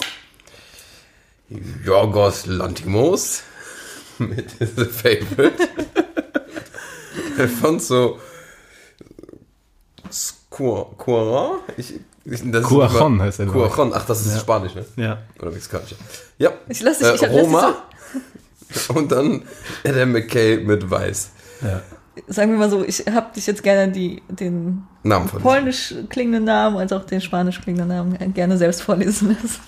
[1.86, 3.44] Yorgos Lantimos
[4.30, 5.54] mit The Favorite.
[7.38, 8.20] Alfonso
[10.50, 11.60] Cuaron.
[11.78, 13.48] Ich, ich, Cuaron heißt ich.
[13.50, 14.40] Cuaron, ach, das ist Ja.
[14.40, 14.86] Spanisch, ne?
[14.98, 15.18] Ja.
[15.42, 15.96] Oder mexikanisch.
[16.38, 16.52] Ja.
[16.70, 17.76] Ich lass dich- äh, ich hab- lass dich Roma
[18.96, 19.44] Und dann
[19.84, 21.32] Adam McKay mit Weiß.
[21.62, 21.82] Ja.
[22.28, 26.44] Sagen wir mal so, ich habe dich jetzt gerne die, den Namen von polnisch klingenden
[26.44, 29.60] Namen als auch den spanisch klingenden Namen gerne selbst vorlesen lassen.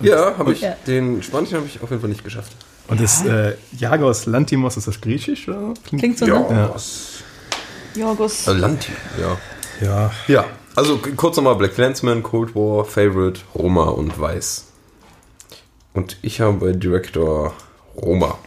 [0.00, 0.60] Ja, habe ich.
[0.60, 0.76] Ja.
[0.86, 2.52] Den Spanischen habe ich auf jeden Fall nicht geschafft.
[2.90, 5.48] Und das äh, Jagos Lantimos, ist das griechisch?
[5.48, 5.74] Oder?
[5.86, 6.40] Klingt so, Ja.
[6.40, 6.70] ne?
[7.94, 8.00] Ja.
[8.00, 8.46] Jorgos.
[8.46, 9.36] Äh, Lanti, ja.
[9.86, 10.10] Ja.
[10.28, 10.44] Ja,
[10.76, 14.66] also kurz nochmal Black Clansman, Cold War, Favorite, Roma und Weiß.
[15.94, 17.52] Und ich habe bei Director
[17.96, 18.38] Roma.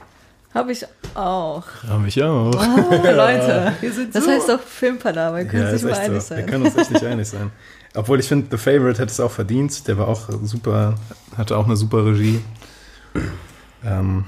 [0.53, 1.63] Habe ich auch.
[1.87, 2.51] Hab ich auch.
[2.53, 3.73] Oh, Leute.
[3.81, 6.29] Wir sind Das heißt doch Filmpalava, wir können Ja, uns nicht einig so.
[6.35, 6.45] Wir sein.
[6.45, 7.51] können uns echt nicht einig sein.
[7.95, 9.87] Obwohl ich finde, The Favorite hätte es auch verdient.
[9.87, 10.95] Der war auch super,
[11.35, 12.39] hatte auch eine super Regie.
[13.85, 14.25] Ähm,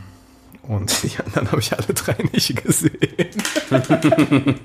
[0.68, 2.98] und die anderen habe ich alle drei nicht gesehen.
[3.72, 4.56] Nee.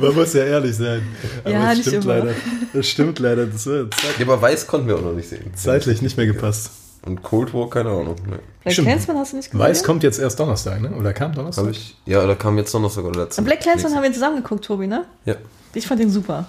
[0.00, 1.02] Man muss ja ehrlich sein.
[1.44, 2.14] Aber Ja, es nicht stimmt immer.
[2.18, 2.34] leider.
[2.72, 3.46] Das stimmt leider.
[3.46, 5.52] Das wird Ja, aber Weiß konnten wir auch noch nicht sehen.
[5.54, 6.70] zeitlich nicht mehr gepasst.
[7.06, 8.16] Und Cold War, keine Ahnung.
[8.28, 8.40] Ne.
[8.64, 8.74] Black.
[8.76, 9.60] Clansman hast du nicht gesehen?
[9.64, 10.90] Weiß kommt jetzt erst Donnerstag, ne?
[10.90, 11.64] Oder kam Donnerstag?
[11.64, 11.96] Habe ich.
[12.06, 13.44] Ja, da kam jetzt Donnerstag oder letzten.
[13.44, 15.04] Black Clansman haben wir zusammen geguckt, Tobi, ne?
[15.24, 15.36] Ja.
[15.74, 16.46] Ich fand den super.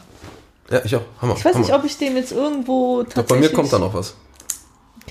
[0.72, 1.02] Ja, ich auch.
[1.22, 1.36] Hammer.
[1.38, 1.66] Ich weiß Hammer.
[1.66, 3.28] nicht, ob ich den jetzt irgendwo Doch, tatsächlich...
[3.30, 4.16] bei mir kommt da noch was.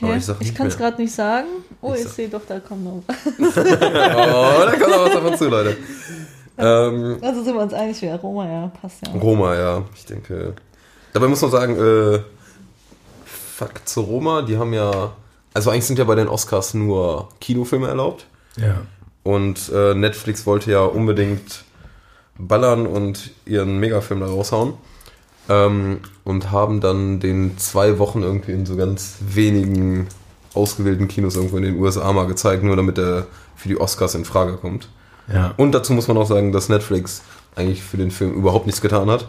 [0.03, 0.19] Aber Okay.
[0.19, 1.47] ich sag Ich nicht kann es gerade nicht sagen.
[1.81, 3.03] Oh, Ich ich sehe doch, da kommt noch.
[3.39, 5.77] Oh, da kommt noch was davon zu, Leute.
[6.59, 9.13] Ähm, Also sind wir uns einig, wer Roma, ja, passt ja.
[9.13, 10.55] Roma, ja, ich denke.
[11.13, 12.21] Dabei muss man sagen, äh,
[13.25, 15.13] Fakt zu Roma, die haben ja.
[15.55, 18.27] Also eigentlich sind ja bei den Oscars nur Kinofilme erlaubt.
[18.57, 18.83] Ja.
[19.25, 21.65] Und äh, Netflix wollte ja unbedingt
[22.39, 24.75] ballern und ihren Megafilm da raushauen.
[25.49, 30.09] Ähm, und haben dann den zwei Wochen irgendwie in so ganz wenigen
[30.55, 34.25] ausgewählten Kinos irgendwo in den USA mal gezeigt, nur damit er für die Oscars in
[34.25, 34.89] Frage kommt.
[35.33, 35.55] Ja.
[35.57, 37.23] Und dazu muss man auch sagen, dass Netflix
[37.55, 39.29] eigentlich für den Film überhaupt nichts getan hat.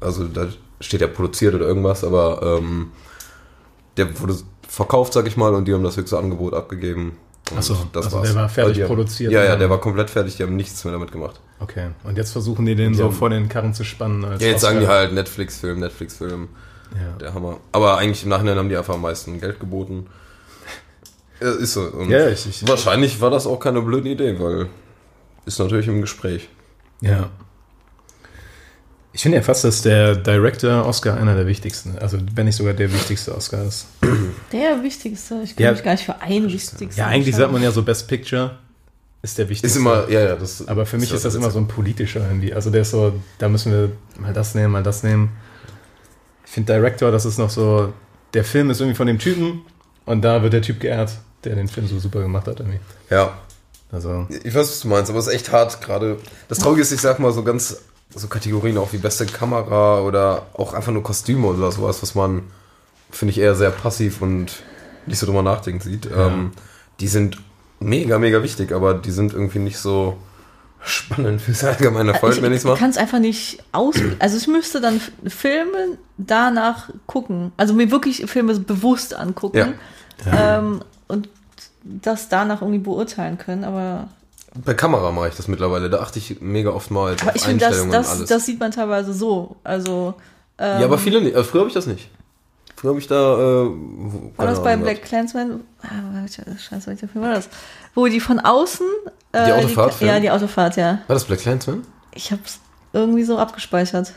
[0.00, 0.48] Also da
[0.80, 2.92] steht ja produziert oder irgendwas, aber ähm,
[3.96, 4.36] der wurde
[4.68, 7.16] verkauft, sag ich mal, und die haben das höchste Angebot abgegeben.
[7.52, 9.32] Und Ach so, also der war fertig haben- produziert.
[9.32, 11.40] Ja, ja, der war komplett fertig, die haben nichts mehr damit gemacht.
[11.60, 11.90] Okay.
[12.02, 14.24] Und jetzt versuchen die den Die so haben- vor den Karren zu spannen.
[14.24, 14.98] Als Ja, jetzt sagen die Oscar.
[14.98, 16.48] halt Netflix-Film, Netflix-Film,
[16.94, 17.16] Ja.
[17.20, 17.58] der Hammer.
[17.70, 20.06] Aber eigentlich im Nachhinein haben die einfach am meisten Geld geboten.
[21.40, 21.82] Ja, ist so.
[21.82, 24.68] Und Ja, ich, ich, wahrscheinlich war das auch keine blöde Idee, weil
[25.44, 26.48] ist natürlich im Gespräch.
[27.02, 27.28] Ja.
[29.16, 32.74] Ich finde ja fast, dass der Director Oscar einer der wichtigsten, also wenn nicht sogar
[32.74, 33.86] der wichtigste Oscar ist.
[34.52, 35.40] Der wichtigste.
[35.42, 35.72] Ich kann Ja.
[35.72, 38.58] mich gar nicht für einen wichtigsten Ja, eigentlich sagt man ja so Best Picture
[39.22, 39.68] ist der wichtigste.
[39.68, 40.68] Ist immer, ja, ja, das.
[40.68, 42.52] Aber für mich ist das immer so ein politischer irgendwie.
[42.52, 45.30] Also der ist so, da müssen wir mal das nehmen, mal das nehmen.
[46.44, 47.94] Ich finde Director, das ist noch so,
[48.34, 49.62] der Film ist irgendwie von dem Typen
[50.04, 51.12] und da wird der Typ geehrt,
[51.44, 52.80] der den Film so super gemacht hat irgendwie.
[53.08, 53.38] Ja,
[53.90, 56.18] Also, ich weiß, was du meinst, aber es ist echt hart gerade.
[56.48, 57.78] Das Traurige ist, ich sag mal, so ganz,
[58.16, 62.42] so Kategorien auch wie beste Kamera oder auch einfach nur Kostüme oder sowas, was man,
[63.10, 64.62] finde ich, eher sehr passiv und
[65.06, 66.06] nicht so drüber nachdenken sieht.
[66.06, 66.52] Ähm,
[67.00, 67.38] die sind
[67.78, 70.16] mega, mega wichtig, aber die sind irgendwie nicht so
[70.80, 72.78] spannend fürs allgemeine Volk, wenn ich es Ich mache.
[72.78, 73.96] kann es einfach nicht aus.
[74.18, 77.52] Also ich müsste dann Filme danach gucken.
[77.56, 79.74] Also mir wirklich Filme bewusst angucken.
[80.32, 81.28] Ähm, und
[81.82, 83.64] das danach irgendwie beurteilen können.
[83.64, 84.08] Aber,
[84.64, 87.58] Bei Kamera mache ich das mittlerweile, da achte ich mega oft mal auf ich finde,
[87.58, 88.28] das, Einstellungen und das, alles.
[88.28, 89.56] das sieht man teilweise so.
[89.64, 90.14] Also
[90.58, 91.36] ähm, ja, aber viele nicht.
[91.36, 92.08] Also früher habe ich das nicht.
[92.76, 93.14] Früher habe ich da.
[93.64, 93.70] Äh,
[94.36, 95.60] war das bei Black Clansman?
[95.82, 97.48] Ah, Scheiße, welcher Film war das?
[97.94, 98.86] Wo die von außen.
[99.32, 100.98] Äh, Die Autofahrt, Die, ja, die Autofahrt, ja.
[101.06, 101.82] War das Black Clansman?
[102.12, 102.60] Ich hab's
[102.92, 104.12] irgendwie so abgespeichert.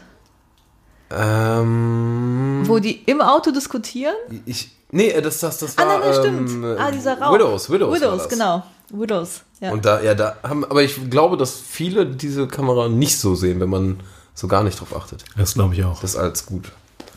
[1.11, 2.61] Ähm.
[2.65, 4.13] Wo die im Auto diskutieren.
[4.45, 4.71] Ich.
[4.91, 5.99] Nee, das, das, das Ah, war.
[5.99, 6.49] nein, nein, stimmt.
[6.49, 7.33] ähm, ah, dieser Rauch.
[7.33, 7.95] Widows, Widows.
[7.95, 8.29] Widows, das.
[8.29, 8.63] genau.
[8.91, 9.71] Widows, ja.
[9.71, 10.65] Und da, ja, da haben.
[10.65, 13.99] Aber ich glaube, dass viele diese Kamera nicht so sehen, wenn man
[14.33, 15.25] so gar nicht drauf achtet.
[15.37, 16.01] das glaube ich auch.
[16.01, 16.71] Das ist als gut.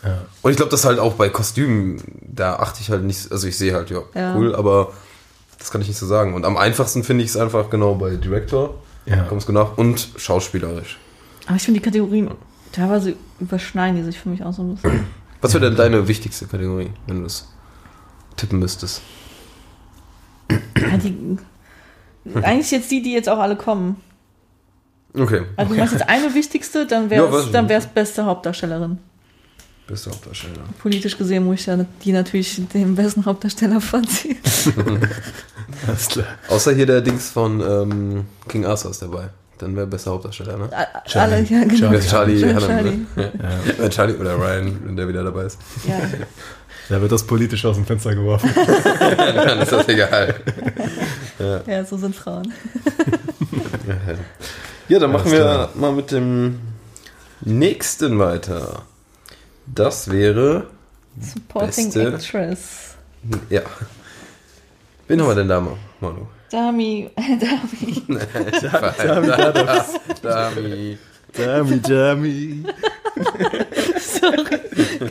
[0.04, 0.18] Ja.
[0.42, 3.30] Und ich glaube, das halt auch bei Kostümen, da achte ich halt nicht.
[3.30, 4.35] Also ich sehe halt, ja, Ja.
[4.37, 4.92] cool, aber
[5.58, 6.35] das kann ich nicht so sagen.
[6.35, 8.74] Und am einfachsten finde ich es einfach genau bei Director.
[9.06, 9.22] Ja.
[9.24, 9.72] Kommt es genau.
[9.76, 10.98] Und schauspielerisch.
[11.46, 12.30] Aber ich finde die Kategorien
[12.72, 15.06] teilweise überschneiden die sich für mich auch so ein bisschen.
[15.40, 17.48] Was wäre denn deine wichtigste Kategorie, wenn du es
[18.37, 19.02] tippen müsstest?
[20.50, 21.37] Ja, die,
[22.42, 23.96] eigentlich jetzt die, die jetzt auch alle kommen.
[25.14, 25.42] Okay.
[25.56, 28.99] Also du meinst jetzt eine wichtigste, dann Ja, wäre es dann wär's beste Hauptdarstellerin.
[29.86, 30.62] Beste Hauptdarsteller.
[30.80, 34.38] Politisch gesehen muss ich ja die natürlich den besten Hauptdarsteller vorziehen.
[35.86, 36.26] Alles klar.
[36.49, 39.28] Außer hier der Dings von ähm, King Arthur ist dabei.
[39.59, 40.68] Dann wäre besser Hauptdarsteller, ne?
[40.72, 41.76] A- Alle, ja, genau.
[41.76, 42.01] Charlie.
[42.01, 42.66] Charlie, Charlie.
[42.66, 43.07] Charlie.
[43.14, 43.30] Charlie.
[43.78, 43.84] Ja.
[43.84, 45.59] Äh, Charlie oder Ryan, wenn der wieder dabei ist.
[45.86, 46.01] Ja.
[46.89, 48.51] Da wird das politisch aus dem Fenster geworfen.
[49.16, 50.35] Dann ist das egal.
[51.66, 52.53] ja, so sind Frauen.
[54.89, 56.59] Ja, dann machen wir mal mit dem
[57.41, 58.83] nächsten weiter.
[59.66, 60.66] Das wäre,
[61.18, 62.95] Supporting Beste- Actress.
[63.49, 63.62] ja.
[65.09, 65.61] Wen haben wir denn da,
[66.01, 66.26] Manu?
[66.51, 68.03] Dami, Dami.
[70.22, 70.99] Dami.
[71.33, 72.64] Dami, Dami.
[73.99, 74.61] Sorry.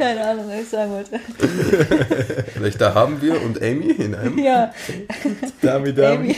[0.01, 1.19] Keine Ahnung, was ich sagen wollte.
[2.53, 4.37] Vielleicht da haben wir und Amy in einem.
[4.39, 4.73] Ja,
[5.61, 6.35] Dami, Amy,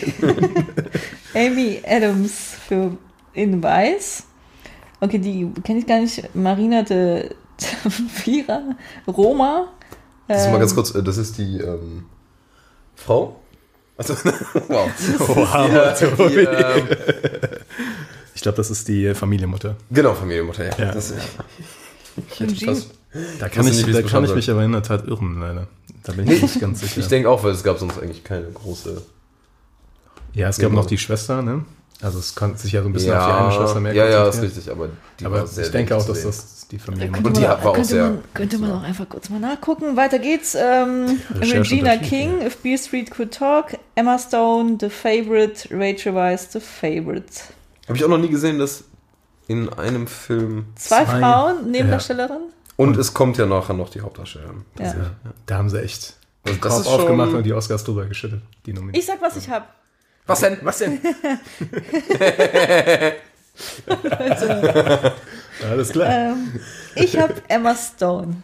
[1.33, 2.97] Amy Adams für
[3.33, 4.23] in Weiß.
[4.99, 6.35] Okay, die kenne ich gar nicht.
[6.35, 7.29] Marina de
[8.13, 8.75] Vierer,
[9.07, 9.69] Roma.
[10.27, 12.05] Das ist mal Ähm, ganz kurz, äh, das ist die ähm,
[12.95, 13.39] Frau?
[13.97, 14.13] Also,
[14.67, 14.89] wow.
[15.19, 16.39] Wow, Die, Tobi.
[16.41, 16.87] ähm,
[18.35, 19.75] Ich glaube, das ist die Familienmutter.
[19.91, 20.85] genau, Familienmutter, ja.
[20.85, 20.91] Ja.
[20.93, 22.91] Das, ich, ich hätte fast,
[23.39, 25.67] Da kann, ich, nicht, da kann ich mich aber in der Tat irren, leider.
[26.03, 26.99] Da bin ich nicht ganz sicher.
[26.99, 29.01] ich denke auch, weil es gab sonst eigentlich keine große.
[30.33, 31.63] ja, es gab noch die Schwester, ne?
[32.01, 34.09] Also es konnte sich ja so ein bisschen auf die ja, eine Schwester mehr ja,
[34.09, 34.89] ja, ist richtig, aber
[35.19, 37.49] die Aber war sehr ich denke auch, dass das die Familie könnte Und die man,
[37.49, 39.95] war auch könnte sehr- Man, könnte man auch einfach kurz mal nachgucken.
[39.95, 40.55] Weiter geht's.
[40.55, 41.97] Ähm, Regina.
[41.97, 47.25] King, If Beale Street Could Talk, Emma Stone, The Favorite, Rachel Weisz, The Favorite.
[47.87, 48.83] Habe ich auch noch nie gesehen, dass
[49.47, 50.65] in einem Film.
[50.75, 52.49] Zwei, Zwei, Frauen, Nebendarstellerinnen.
[52.75, 54.65] Und es kommt ja nachher noch die Hauptdarstellerin.
[54.79, 54.85] Ja.
[54.85, 54.93] Ja,
[55.45, 56.15] da haben sie echt
[56.45, 58.41] Also Korb ist schon- aufgemacht und die Oscars drüber geschüttet.
[58.65, 58.99] Die Nominierung.
[58.99, 59.73] Ich sag, was ich hab.
[60.25, 60.57] Was denn?
[60.61, 60.99] Was denn?
[65.69, 66.09] Alles klar.
[66.09, 66.59] Ähm,
[66.95, 68.37] ich hab Emma Stone,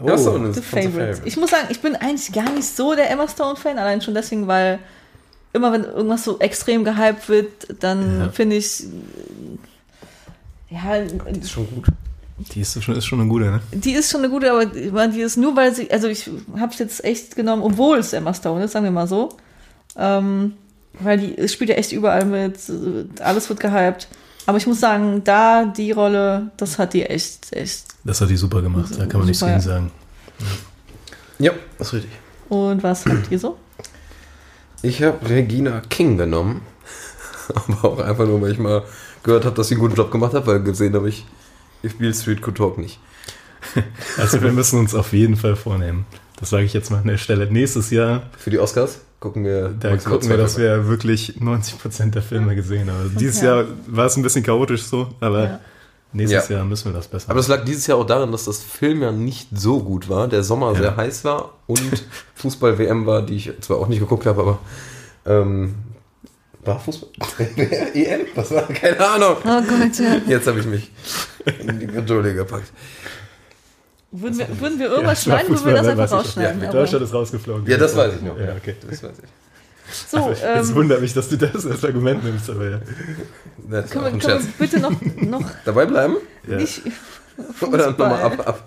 [0.00, 1.22] Oh, so, das The ist The Favorite.
[1.24, 4.46] Ich muss sagen, ich bin eigentlich gar nicht so der Emma Stone-Fan, allein schon deswegen,
[4.48, 4.78] weil
[5.52, 8.28] immer wenn irgendwas so extrem gehypt wird, dann Ja.
[8.30, 8.84] finde ich,
[10.70, 11.86] ja, Ist schon gut.
[12.36, 13.60] Die ist schon, ist schon eine gute, ne?
[13.72, 16.28] Die ist schon eine gute, aber die ist nur, weil sie, also ich
[16.58, 19.28] habe es jetzt echt genommen, obwohl es Emma Stone ist, sagen wir mal so.
[19.96, 20.54] Ähm,
[20.98, 24.08] weil die es spielt ja echt überall mit, äh, alles wird gehypt.
[24.46, 27.84] Aber ich muss sagen, da die Rolle, das hat die echt, echt.
[28.04, 29.60] Das hat die super gemacht, da kann man nichts gegen ja.
[29.60, 29.90] sagen.
[31.38, 32.12] Ja, das ist richtig.
[32.48, 33.56] Und was habt ihr so?
[34.82, 36.62] Ich habe Regina King genommen.
[37.54, 38.82] Aber auch einfach nur, weil ich mal
[39.22, 41.24] gehört habe, dass sie einen guten Job gemacht hat, weil gesehen habe ich
[41.84, 42.98] If Beale Street Could Talk nicht.
[44.18, 46.04] Also wir müssen uns auf jeden Fall vornehmen.
[46.38, 47.50] Das sage ich jetzt mal an der Stelle.
[47.50, 49.68] Nächstes Jahr, Für die Oscars gucken wir.
[49.80, 52.98] da gucken wir, dass wir wirklich 90% der Filme gesehen haben.
[52.98, 53.40] Also dieses.
[53.40, 55.60] Jahr war es ein bisschen chaotisch so, aber Ja.
[56.12, 56.56] nächstes Ja.
[56.56, 59.00] Jahr müssen wir das besser Aber das lag dieses Jahr auch daran, dass das Film
[59.02, 60.78] ja nicht so gut war, der Sommer Ja.
[60.78, 61.80] sehr heiß war und
[62.34, 64.58] Fußball-WM war, die ich zwar auch nicht geguckt habe, aber
[65.26, 65.74] ähm,
[66.66, 67.10] war Fußball?
[67.94, 68.20] EM?
[68.34, 68.66] Was war?
[68.68, 69.36] Keine Ahnung.
[69.44, 70.20] Oh Gott, ja.
[70.26, 70.90] Jetzt habe ich mich
[71.58, 72.72] in die Geduld gepackt.
[74.12, 76.62] Würden wir, würden wir irgendwas Ja, schneiden, würden wir das einfach ich rausschneiden.
[76.62, 77.66] Ja, Deutschland ist rausgeflogen.
[77.66, 78.38] Ja, das weiß ich noch.
[78.38, 78.76] Ja, okay.
[78.88, 79.28] Das weiß ich.
[80.10, 82.78] So, Aber es ähm, wundert mich, dass du das als Argument nimmst, aber ja.
[82.78, 83.00] Können,
[83.70, 83.82] wir,
[84.18, 86.16] können wir bitte noch, noch Dabei bleiben?
[86.48, 86.58] ja.
[87.60, 88.62] Oder nochmal ab, ab.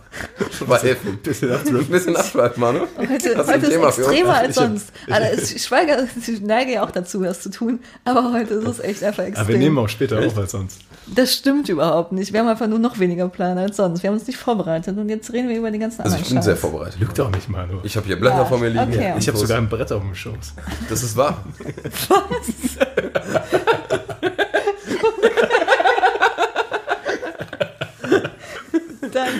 [0.51, 1.17] Schweifen.
[1.23, 1.91] Bisschen Ein abdriften.
[1.91, 2.79] bisschen abschweifen, Manu.
[2.97, 4.91] Heute, heute ist Thema extremer als sonst.
[5.09, 8.79] Also ich schweige, ich neige ja auch dazu, das zu tun, aber heute ist es
[8.79, 9.43] echt einfach extrem.
[9.45, 10.79] Aber wir nehmen auch später auf als sonst.
[11.15, 12.33] Das stimmt überhaupt nicht.
[12.33, 14.03] Wir haben einfach nur noch weniger Plan als sonst.
[14.03, 16.33] Wir haben uns nicht vorbereitet und jetzt reden wir über die ganzen Also anderen ich
[16.33, 16.61] bin sehr Scheiß.
[16.61, 16.99] vorbereitet.
[16.99, 17.79] Lügt doch nicht, Manu.
[17.83, 18.91] Ich habe hier Blätter Ja, vor mir liegen.
[18.91, 19.13] okay.
[19.17, 20.53] Ich habe sogar ein Brett auf dem Schoß.
[20.89, 21.43] Das ist wahr.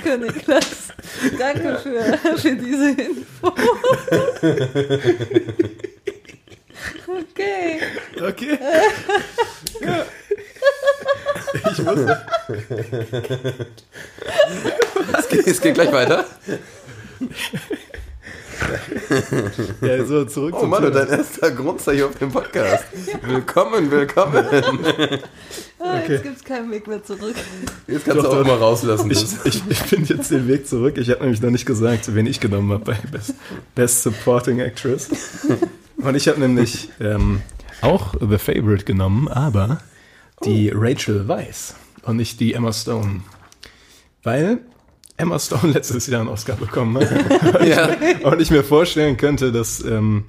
[0.07, 0.87] Danke, Niklas.
[1.37, 3.53] Danke für, für diese Info.
[7.07, 7.79] Okay.
[8.21, 8.59] Okay.
[9.81, 10.05] ja.
[11.71, 12.25] Ich wusste.
[15.17, 16.25] Es geht, es geht gleich weiter.
[19.81, 21.05] Ja, so, zurück Oh zum Manu, Thema.
[21.05, 22.85] dein erster Grundzeichen auf dem Podcast.
[23.21, 24.45] Willkommen, willkommen.
[25.89, 26.13] Ah, Okay.
[26.13, 27.35] Jetzt gibt es keinen Weg mehr zurück.
[27.88, 28.47] Jetzt kannst Doch, du auch doch.
[28.47, 29.09] mal rauslassen.
[29.11, 30.97] Ich, ich, ich finde jetzt den Weg zurück.
[30.97, 33.33] Ich habe nämlich noch nicht gesagt, wen ich genommen habe bei Best,
[33.75, 35.09] Best Supporting Actress.
[35.97, 37.41] Und ich habe nämlich ähm,
[37.81, 39.79] auch The Favorite genommen, aber
[40.45, 43.21] die Rachel Weisz und nicht die Emma Stone.
[44.23, 44.59] Weil
[45.17, 47.07] Emma Stone letztes Jahr einen Oscar bekommen hat.
[47.67, 47.89] Ja.
[48.23, 50.25] Und ich mir vorstellen könnte, dass ähm,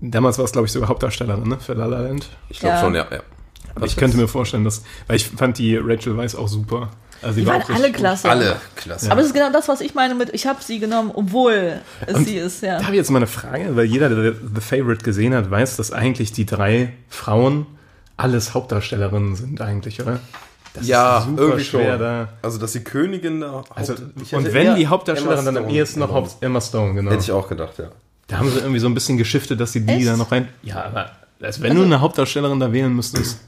[0.00, 2.28] damals war es, glaube ich, sogar Hauptdarstellerin ne, für La La Land.
[2.48, 2.80] Ich glaube Ja.
[2.80, 3.06] schon, ja.
[3.10, 3.20] ja.
[3.74, 6.90] Aber ich könnte mir vorstellen, dass, weil ich fand die Rachel Weisz auch super.
[7.22, 8.28] Also Die war waren alle klasse.
[8.28, 9.10] Alle klasse.
[9.10, 12.14] Aber es ist genau das, was ich meine mit, ich habe sie genommen, obwohl es
[12.14, 12.78] Und sie ist, ja.
[12.78, 15.76] Da habe ich jetzt mal eine Frage, weil jeder, der The Favorite gesehen hat, weiß,
[15.76, 17.66] dass eigentlich die drei Frauen
[18.16, 20.20] alles Hauptdarstellerinnen sind eigentlich, oder?
[20.74, 22.00] Das ja, ist super irgendwie schwer schon.
[22.00, 22.28] da.
[22.40, 23.62] Also, dass die Königin da.
[23.74, 26.12] Also, Haupt- und wenn die Hauptdarstellerin Emma dann am ehesten noch.
[26.12, 27.10] Haupt Emma Stone, genau.
[27.10, 27.88] Hätte ich auch gedacht, ja.
[28.28, 30.06] Da haben sie irgendwie so ein bisschen geschiftet, dass sie die Echt?
[30.06, 30.48] da noch rein.
[30.62, 31.10] Ja, aber
[31.42, 33.40] als wenn du eine Hauptdarstellerin da wählen müsstest,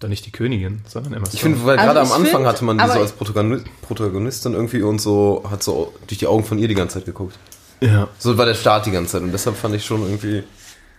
[0.00, 1.34] dann nicht die Königin, sondern Emma Stone.
[1.36, 4.52] Ich finde, weil Also gerade am Anfang find, hatte man die so als Protagoni- Protagonistin
[4.52, 7.38] irgendwie und so, hat so durch die Augen von ihr die ganze Zeit geguckt.
[7.80, 10.42] ja, So war der Start die ganze Zeit und deshalb fand ich schon irgendwie.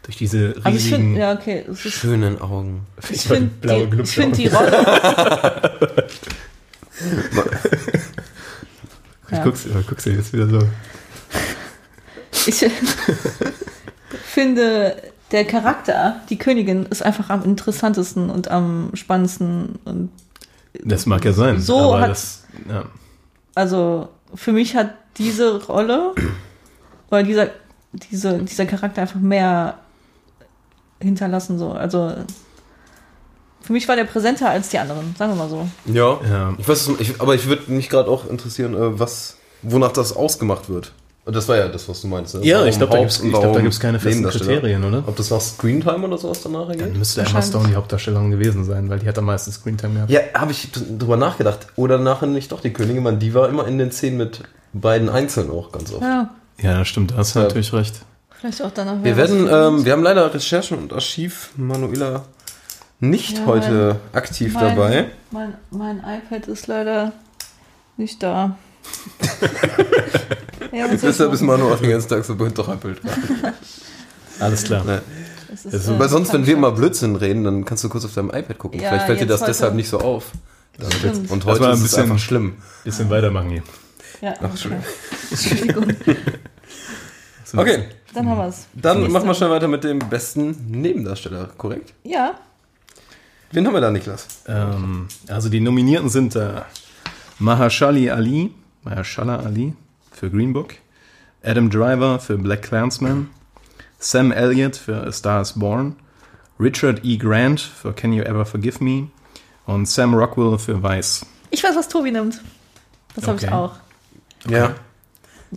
[0.03, 1.65] Durch diese Also ich riesigen, finde, ja, okay.
[1.69, 2.85] Es ist, Schönen Augen.
[3.09, 4.47] ich finde blaue die, ich find die.
[4.47, 6.07] Rolle.
[9.29, 9.43] ich ja.
[9.43, 10.59] guck's, ich guck's dir jetzt wieder so.
[12.45, 12.65] Ich
[14.27, 14.95] finde,
[15.32, 19.78] der Charakter, die Königin, ist einfach am interessantesten und am spannendsten.
[19.86, 20.09] Und
[20.84, 21.59] Das mag ja sein.
[21.59, 22.86] So aber hat- das, ja.
[23.55, 26.13] also für mich hat diese Rolle
[27.11, 27.49] oder dieser,
[27.91, 29.80] diese, dieser Charakter einfach mehr
[31.01, 31.57] hinterlassen.
[31.59, 31.71] So.
[31.71, 32.13] Also
[33.61, 35.67] für mich war der präsenter als die anderen, sagen wir mal so.
[35.86, 36.19] Ja.
[36.30, 36.53] Ja.
[36.57, 40.13] Ich weiß, es- ich, aber ich würde mich gerade auch interessieren, äh, was, wonach das
[40.15, 40.93] ausgemacht wird.
[41.28, 42.36] Und Das war ja das, was du meinst.
[42.36, 42.45] ne?
[42.45, 44.23] Ja, Warum ich glaube, da und ich glaub, keine festen?
[44.30, 45.03] Kriterien, oder?
[45.05, 46.97] Ob das nach Screentime oder sowas danach Dann geht?
[46.97, 47.41] müsste Emma.
[47.41, 50.09] Stone die Hauptdarstellerin gewesen sein, weil die hat am meisten Screentime gehabt.
[50.09, 51.67] Ja, habe ich drüber nachgedacht.
[51.75, 55.09] Oder nachher nicht doch die Königin, man, die war immer in den Szenen mit beiden
[55.09, 56.01] einzeln auch ganz oft.
[56.01, 56.30] Ja,
[56.61, 57.45] Ja, stimmt, da hast du Ja.
[57.47, 57.95] natürlich recht.
[58.39, 59.03] vielleicht auch danach.
[59.03, 62.23] Wir werden, ähm, wir haben leider Recherchen und Archiv Manuela
[63.01, 65.05] nicht Ja, heute aktiv mein, dabei.
[65.32, 67.11] Mein, mein iPad ist leider
[67.97, 68.55] nicht da.
[70.72, 71.41] ja, Deshalb ist?
[71.41, 73.01] Manu auch den ganzen Tag so betröppelt.
[74.39, 74.84] Alles klar.
[75.53, 78.13] Es ist, äh, Weil sonst, wenn wir immer Blödsinn reden, dann kannst du kurz auf
[78.13, 78.80] deinem iPad gucken.
[78.80, 80.26] Ja, Vielleicht fällt dir jetzt das heute- deshalb nicht so auf.
[80.78, 81.32] Das stimmt.
[81.32, 82.57] Und heute war ein ist es bisschen- einfach schlimm.
[82.84, 83.63] Bisschen weitermachen hier.
[84.22, 84.86] Ja, Ach, Entschuldigung.
[85.32, 85.86] Entschuldigung.
[87.49, 87.65] So, Dann
[88.26, 88.30] Mhm.
[88.30, 88.65] haben wir es.
[88.74, 91.93] Dann machen wir schnell weiter mit dem besten Nebendarsteller, korrekt?
[92.03, 92.34] Ja,
[93.53, 94.28] Wen haben wir da, Niklas?
[94.49, 96.55] Ähm, also die Nominierten sind äh,
[97.39, 98.53] Mahashali Ali,
[98.84, 99.74] Mahershala Ali
[100.18, 100.74] für Green Book,
[101.43, 103.30] Adam Driver für Black Clansman,
[103.99, 105.95] Sam Elliott für A Star is Born,
[106.59, 107.18] Richard E.
[107.18, 109.09] Grant für Can You Ever Forgive Me
[109.65, 111.26] und Sam Rockwell für Vice.
[111.51, 112.41] ich weiß, was Tobi nimmt.
[113.15, 113.53] Das habe ich Okay.
[113.53, 113.74] auch.
[114.49, 114.76] Ja.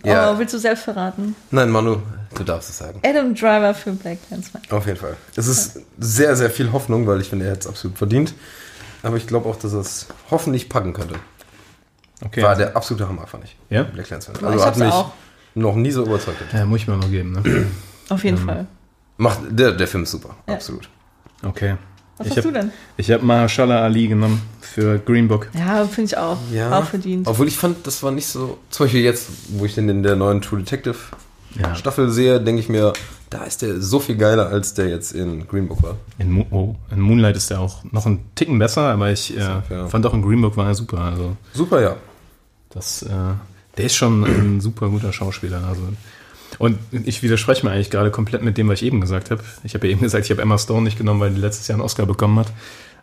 [0.03, 0.31] Ja.
[0.33, 1.35] Oh, willst du selbst verraten?
[1.51, 1.97] Nein, Manu,
[2.35, 3.01] du darfst es sagen.
[3.05, 4.63] Adam Driver für Black Clansman.
[4.69, 5.17] Auf jeden Fall.
[5.35, 8.33] Es ist sehr, sehr viel Hoffnung, weil ich finde, er hat es absolut verdient.
[9.03, 11.15] Aber ich glaube auch, dass er es hoffentlich packen könnte.
[12.25, 12.43] Okay.
[12.43, 13.55] War der absolute Hammer, fand ich.
[13.69, 13.83] ja?
[13.83, 14.37] Black Clansman.
[14.43, 15.11] Also ich hat mich auch.
[15.55, 16.37] noch nie so überzeugt.
[16.53, 17.65] ja, muss ich mir noch geben, ne?
[18.09, 18.67] Auf jeden Ähm, Fall.
[19.17, 20.53] Macht, der, der Film ist super, Ja.
[20.55, 20.89] absolut.
[21.43, 21.75] Okay.
[22.17, 22.71] Was ich hast hab- du denn?
[22.97, 25.49] Ich habe Mahershala Ali genommen für Green Book.
[25.57, 26.37] Ja, finde ich auch.
[26.51, 26.77] Ja.
[26.77, 27.27] Auch verdient.
[27.27, 28.59] Obwohl ich fand, das war nicht so.
[28.69, 30.95] Zum Beispiel jetzt, wo ich den in der neuen True Detective
[31.59, 31.73] Ja.
[31.75, 32.93] Staffel sehe, denke ich mir,
[33.31, 35.95] da ist der so viel geiler, als der jetzt in Green Book war.
[36.19, 39.39] In, Mo oh, in Moonlight ist er auch noch ein Ticken besser, aber ich äh,
[39.39, 39.87] Ja.
[39.87, 40.99] fand auch in Green Book war er super.
[40.99, 41.95] Also Super, ja.
[42.73, 43.07] Das, äh,
[43.77, 45.63] der ist schon ein super guter Schauspieler.
[45.67, 45.81] Also.
[46.59, 49.43] Und ich widerspreche mir eigentlich gerade komplett mit dem, was ich eben gesagt habe.
[49.63, 51.75] Ich habe ja eben gesagt, ich habe Emma Stone nicht genommen, weil die letztes Jahr
[51.75, 52.51] einen Oscar bekommen hat.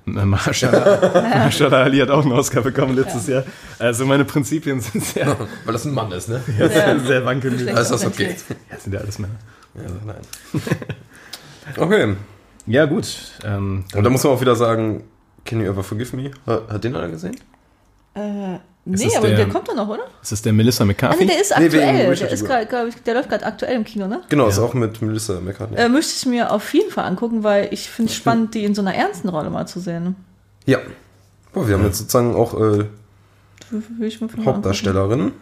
[0.06, 3.44] Und, äh, Mahershala Ali hat auch einen Oscar bekommen letztes Jahr.
[3.78, 6.42] Also meine Prinzipien sind sehr, Weil das ein Mann ist, ne?
[6.56, 7.68] sehr, sehr wankelnd.
[7.68, 8.36] Also ist das okay.
[8.70, 9.34] Ja, sind ja alles Männer.
[9.74, 10.62] Ja, nein.
[11.76, 12.14] Okay.
[12.66, 13.32] Ja, gut.
[13.44, 15.04] Ähm, Und da muss man auch wieder sagen,
[15.44, 16.30] Can You Ever Forgive Me?
[16.46, 17.36] Hat, hat den einer gesehen?
[18.18, 20.04] Äh, Ist nee, das aber der- der, kommt doch noch, oder?
[20.20, 21.26] das ist der Melissa Ah, nee, McCarthy.
[21.26, 22.08] der ist Nee, aktuell.
[22.08, 24.22] Richard der, ist grad, glaub ich, der läuft gerade aktuell im Kino, ne?
[24.28, 24.62] Genau, ist Ja.
[24.64, 25.76] auch mit Melissa McCartney.
[25.78, 28.74] Äh, möchte ich mir auf jeden Fall angucken, weil ich finde es spannend, die in
[28.74, 30.16] so einer ernsten Rolle mal zu sehen.
[30.64, 30.78] Ja.
[31.52, 32.84] Boah, wir haben jetzt sozusagen auch äh.
[34.44, 35.32] Hauptdarstellerin.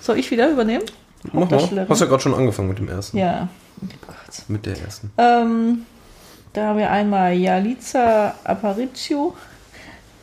[0.00, 0.84] Soll ich wieder übernehmen?
[1.32, 1.86] Mach mal.
[1.88, 3.16] Hast ja gerade schon angefangen mit dem ersten.
[3.18, 3.48] Ja.
[3.82, 4.16] Oh Gott.
[4.48, 5.10] Mit der ersten.
[5.18, 5.86] Ähm,
[6.52, 9.34] da haben wir einmal Yalitza Aparicio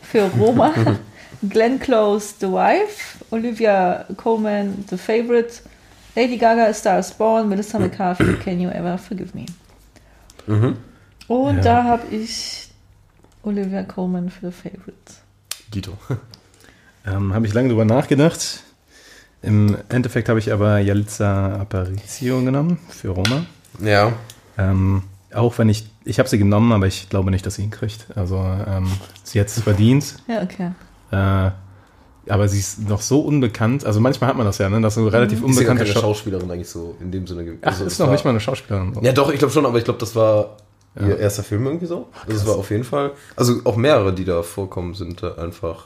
[0.01, 0.73] für Roma,
[1.49, 5.61] Glenn Close, The Wife, Olivia Coleman, The Favorite,
[6.15, 9.45] Lady Gaga, A Star is Born, Melissa McCarthy, Can You Ever Forgive Me?
[10.47, 10.77] Mhm.
[11.27, 11.61] Und Ja.
[11.63, 12.69] da habe ich
[13.43, 15.13] Olivia Coleman für The Favorite.
[15.73, 15.97] Dito.
[17.03, 18.61] Ähm, habe ich lange drüber nachgedacht.
[19.41, 23.47] Im Endeffekt habe ich aber Yalitza Aparicio genommen für Roma.
[23.79, 24.13] Ja.
[24.59, 25.01] Ähm,
[25.33, 28.05] auch wenn ich, ich habe sie genommen, aber ich glaube nicht, dass sie ihn kriegt.
[28.15, 28.37] Also
[28.67, 28.91] ähm,
[29.23, 30.73] sie hat es verdient, Ja, okay.
[31.11, 31.51] Äh,
[32.29, 33.85] aber sie ist noch so unbekannt.
[33.85, 36.01] Also manchmal hat man das ja, ne, dass so relativ Ist ja unbekannte keine Schau
[36.01, 37.57] Schauspielerin eigentlich so in dem Sinne.
[37.61, 38.93] Ach, also ist noch war- nicht mal eine Schauspielerin.
[39.01, 40.57] Ja, doch, ich glaube schon, aber ich glaube, das war
[40.99, 41.07] Ja.
[41.07, 42.07] ihr erster Film irgendwie so.
[42.27, 43.11] Das war auf jeden Fall.
[43.35, 45.85] Also auch mehrere, die da vorkommen, sind einfach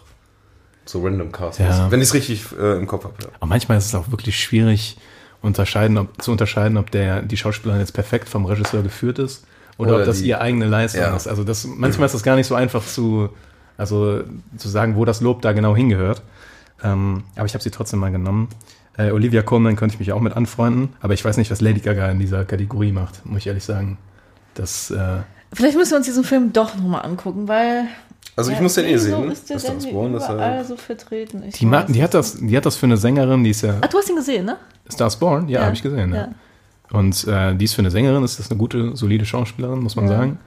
[0.86, 1.57] so random Casts.
[1.59, 1.89] Ja.
[1.89, 3.15] Wenn ich es richtig äh, im Kopf habe.
[3.21, 3.30] Ja.
[3.39, 4.97] Aber manchmal ist es auch wirklich schwierig
[5.41, 9.45] unterscheiden, ob, zu unterscheiden, ob der, die Schauspielerin jetzt perfekt vom Regisseur geführt ist
[9.78, 11.28] oder, Oder ob das die- ihre eigene Leistung ist.
[11.28, 13.30] Also das, manchmal ist das gar nicht so einfach zu,
[13.78, 14.21] also
[14.57, 16.21] zu sagen, wo das Lob da genau hingehört.
[16.84, 18.49] Ähm, aber ich habe sie trotzdem mal genommen.
[18.97, 21.80] Äh, Olivia Colman könnte ich mich auch mit anfreunden, aber ich weiß nicht, was Lady
[21.80, 23.97] Gaga in dieser Kategorie macht, muss ich ehrlich sagen.
[24.53, 25.17] Das, äh,
[25.53, 27.86] Vielleicht müssen wir uns diesen Film doch nochmal angucken, weil.
[28.38, 29.32] Also ich ja, muss den eh sehen.
[29.32, 31.43] Ist der Das ist das Born, das überall ist so vertreten?
[31.47, 33.61] Ich die, mag, weiß die, hat das, die hat das für eine Sängerin, die ist
[33.61, 34.57] ja Ah, du hast ihn gesehen, ne?
[34.91, 36.13] Stars Born, ja, habe ich gesehen.
[36.13, 36.30] Ja.
[36.91, 40.17] Und äh, dies für eine Sängerin ist das eine gute, solide Schauspielerin, muss man Ja.
[40.17, 40.39] sagen.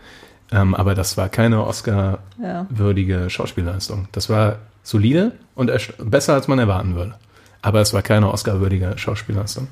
[0.50, 3.30] Ähm, aber das war keine Oscar-würdige Ja.
[3.30, 4.08] Schauspielleistung.
[4.12, 7.14] Das war solide und besser, als man erwarten würde.
[7.60, 9.68] Aber es war keine Oscar-würdige Schauspielleistung.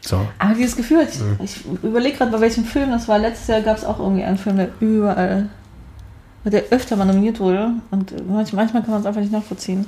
[0.00, 0.26] So.
[0.38, 3.18] Aber dieses Gefühl, ich, ich überlege gerade, bei welchem Film das war.
[3.18, 5.48] Letztes Jahr gab es auch irgendwie einen Film, der überall,
[6.44, 7.72] der öfter mal nominiert wurde.
[7.90, 9.84] Und manch, manchmal kann man es einfach nicht nachvollziehen.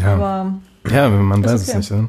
[0.00, 0.54] Ja, Aber
[0.88, 1.78] ja man ist weiß es okay.
[1.78, 1.90] nicht.
[1.90, 2.08] Ne?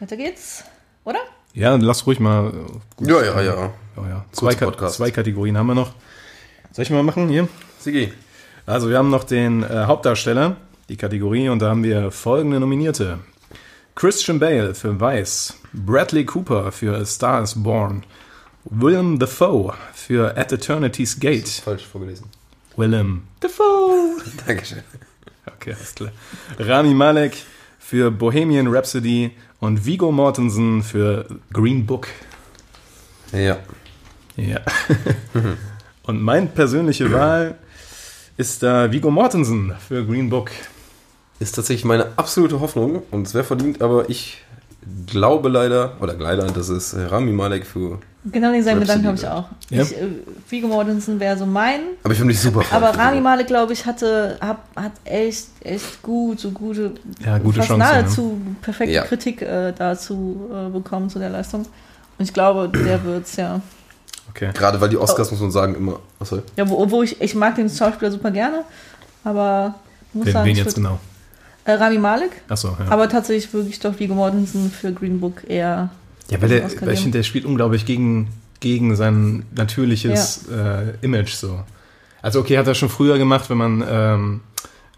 [0.00, 0.64] weiter geht's,
[1.04, 1.18] oder?
[1.54, 2.52] Ja, lass ruhig mal.
[3.02, 3.70] äh, Ja, ja, ja.
[4.00, 4.24] Oh ja.
[4.32, 5.92] Zwei, Ka zwei Kategorien haben wir noch.
[6.72, 7.48] Soll ich mal machen hier?
[7.78, 8.12] Sigi.
[8.66, 10.56] Also wir haben noch den äh, Hauptdarsteller,
[10.88, 13.18] die Kategorie, und da haben wir folgende Nominierte.
[13.94, 18.04] Christian Bale für Vice, Bradley Cooper für A Star is Born,
[18.64, 21.48] Willem Dafoe für At Eternity's Gate.
[21.48, 22.26] Falsch vorgelesen.
[22.76, 24.18] Willem Dafoe.
[24.46, 24.82] Dankeschön.
[25.56, 26.12] Okay, alles klar.
[26.58, 27.36] Rami Malek
[27.78, 32.06] für Bohemian Rhapsody und Vigo Mortensen für Green Book.
[33.32, 33.58] Ja.
[34.38, 34.60] Ja.
[36.04, 37.56] und meine persönliche Wahl
[38.36, 40.50] ist da Vigo Mortensen für Green Book.
[41.40, 44.38] Ist tatsächlich meine absolute Hoffnung und es wäre verdient, aber ich
[45.06, 47.98] glaube leider, oder leider, dass es Rami Malek für.
[48.24, 49.32] Genau denselben Rhapsody Gedanken habe ich wird.
[49.32, 49.48] auch.
[49.70, 49.82] Ja.
[49.82, 50.08] Ich, äh,
[50.48, 51.80] Viggo Mortensen wäre so mein.
[52.02, 52.90] Aber ich finde mich super Aber.
[52.90, 57.68] Rami Malek, glaube ich, hatte, hat, hat echt, echt gut, so gute, Ja, gute fast
[57.68, 58.02] Chance, ne?
[58.02, 59.02] nahezu perfekte Ja.
[59.04, 61.62] Kritik äh, dazu äh, bekommen zu der Leistung.
[62.18, 63.60] Und ich glaube, der wird's ja.
[64.38, 64.52] Okay.
[64.54, 65.98] Gerade weil die Oscars, muss man sagen, immer.
[66.20, 66.42] Achso.
[66.56, 68.64] Ja, wo, wo ich, ich mag den Schauspieler super gerne,
[69.24, 69.74] aber
[70.12, 71.00] muss Wen, sagen, wen jetzt genau?
[71.64, 72.86] äh, Rami Malek, Achso, ja.
[72.88, 75.90] aber tatsächlich wirklich doch Viggo Mortensen für Green Book eher.
[76.30, 78.28] ja, weil, der, weil ich finde, der spielt unglaublich gegen,
[78.60, 81.58] gegen sein natürliches äh, Image so.
[82.22, 84.40] Also okay, hat er schon früher gemacht, wenn man ähm,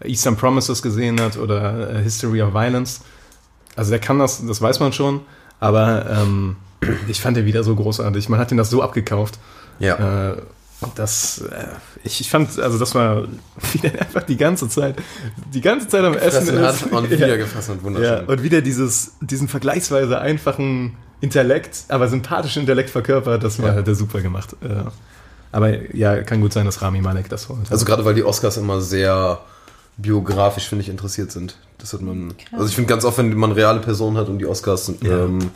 [0.03, 3.01] Eastern Promises gesehen hat oder äh, History of Violence.
[3.75, 5.21] Also der kann das, das weiß man schon,
[5.59, 6.57] aber ähm,
[7.07, 8.29] ich fand den wieder so großartig.
[8.29, 9.37] Man hat ihn das so abgekauft.
[9.79, 10.31] Ja.
[10.33, 10.37] Äh,
[10.95, 11.65] das, äh,
[12.03, 13.23] ich, ich fand, also das war
[13.73, 14.95] wieder einfach die ganze Zeit,
[15.53, 16.83] die ganze Zeit am Essen Fressen ist.
[16.85, 17.17] hat und Ja.
[17.17, 18.25] wieder gefressen und Ja, wunderschön.
[18.27, 23.75] und wieder dieses, diesen vergleichsweise einfachen Intellekt, aber sympathischen Intellekt verkörpert, das war, Ja.
[23.75, 24.55] hat er super gemacht.
[24.63, 24.69] Äh,
[25.51, 27.69] aber ja, kann gut sein, dass Rami Malek das holt.
[27.71, 29.39] Also gerade weil die Oscars immer sehr
[29.97, 31.57] biografisch, finde ich, interessiert sind.
[31.77, 32.33] Das hat man.
[32.53, 35.25] Also ich finde ganz oft, wenn man reale Personen hat und die Oscars, sind, Ja.
[35.25, 35.51] ähm,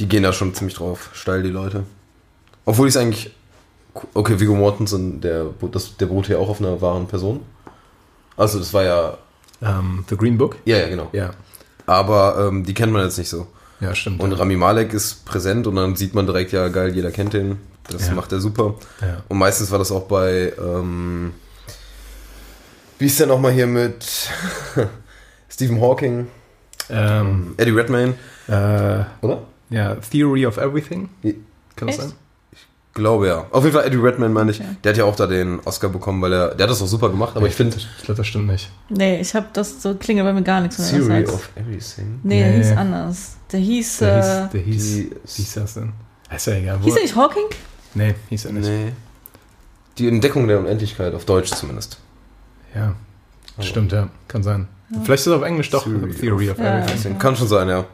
[0.00, 1.84] die gehen da schon ziemlich drauf, steil die Leute.
[2.64, 3.30] Obwohl ich es eigentlich.
[4.14, 7.40] Okay, Viggo Mortensen, der, das, der beruht ja auch auf einer wahren Person.
[8.36, 9.18] Also das war ja.
[9.62, 10.56] ähm, The Green Book?
[10.64, 11.08] Ja, ja, genau.
[11.12, 11.30] Ja.
[11.86, 13.48] Aber ähm, die kennt man jetzt nicht so.
[13.80, 14.20] Ja, stimmt.
[14.22, 17.58] Und Rami Malek ist präsent und dann sieht man direkt, ja geil, jeder kennt den.
[17.90, 18.14] Das Ja.
[18.14, 18.74] macht er super.
[19.00, 19.22] ja.
[19.28, 21.32] Und meistens war das auch bei, ähm,
[22.98, 24.06] wie ist der nochmal hier mit
[25.48, 26.28] Stephen Hawking,
[26.88, 28.14] Ähm, Eddie Redmayne,
[28.46, 29.42] äh, oder?
[29.70, 31.08] Ja, Theory of Everything?
[31.22, 31.34] Ich
[31.76, 32.08] Kann das Echt?
[32.08, 32.16] sein?
[32.92, 33.46] glaube ja.
[33.52, 34.60] Auf jeden Fall Eddie Redmayne meine ich.
[34.60, 34.68] Okay.
[34.84, 37.08] Der hat ja auch da den Oscar bekommen, weil er, der hat das auch super
[37.08, 38.68] gemacht, aber ich finde Ich glaube, das stimmt nicht.
[38.88, 40.88] Nee, ich habe das so klingelt bei mir gar nichts mehr.
[40.98, 42.20] das Theory of Everything.
[42.24, 42.56] Nee, der Nee.
[42.58, 43.36] hieß anders.
[43.52, 43.98] Der hieß.
[43.98, 45.92] Der äh, hieß, der hieß, die- hieß das denn?
[46.34, 46.78] Ist ja egal.
[46.80, 47.44] Wo, hieß der nicht Hawking?
[47.94, 48.68] nee, hieß er nicht.
[48.68, 48.92] Nee.
[49.98, 51.98] Die Entdeckung der Unendlichkeit, auf Deutsch zumindest.
[52.74, 52.94] Ja,
[53.56, 54.08] Aber- stimmt, ja.
[54.28, 54.66] Kann sein.
[55.04, 56.64] Vielleicht ist es auf Englisch doch Theory Theory, of, Ja.
[56.78, 56.94] Everything.
[56.96, 57.84] Deswegen Kann schon sein, ja.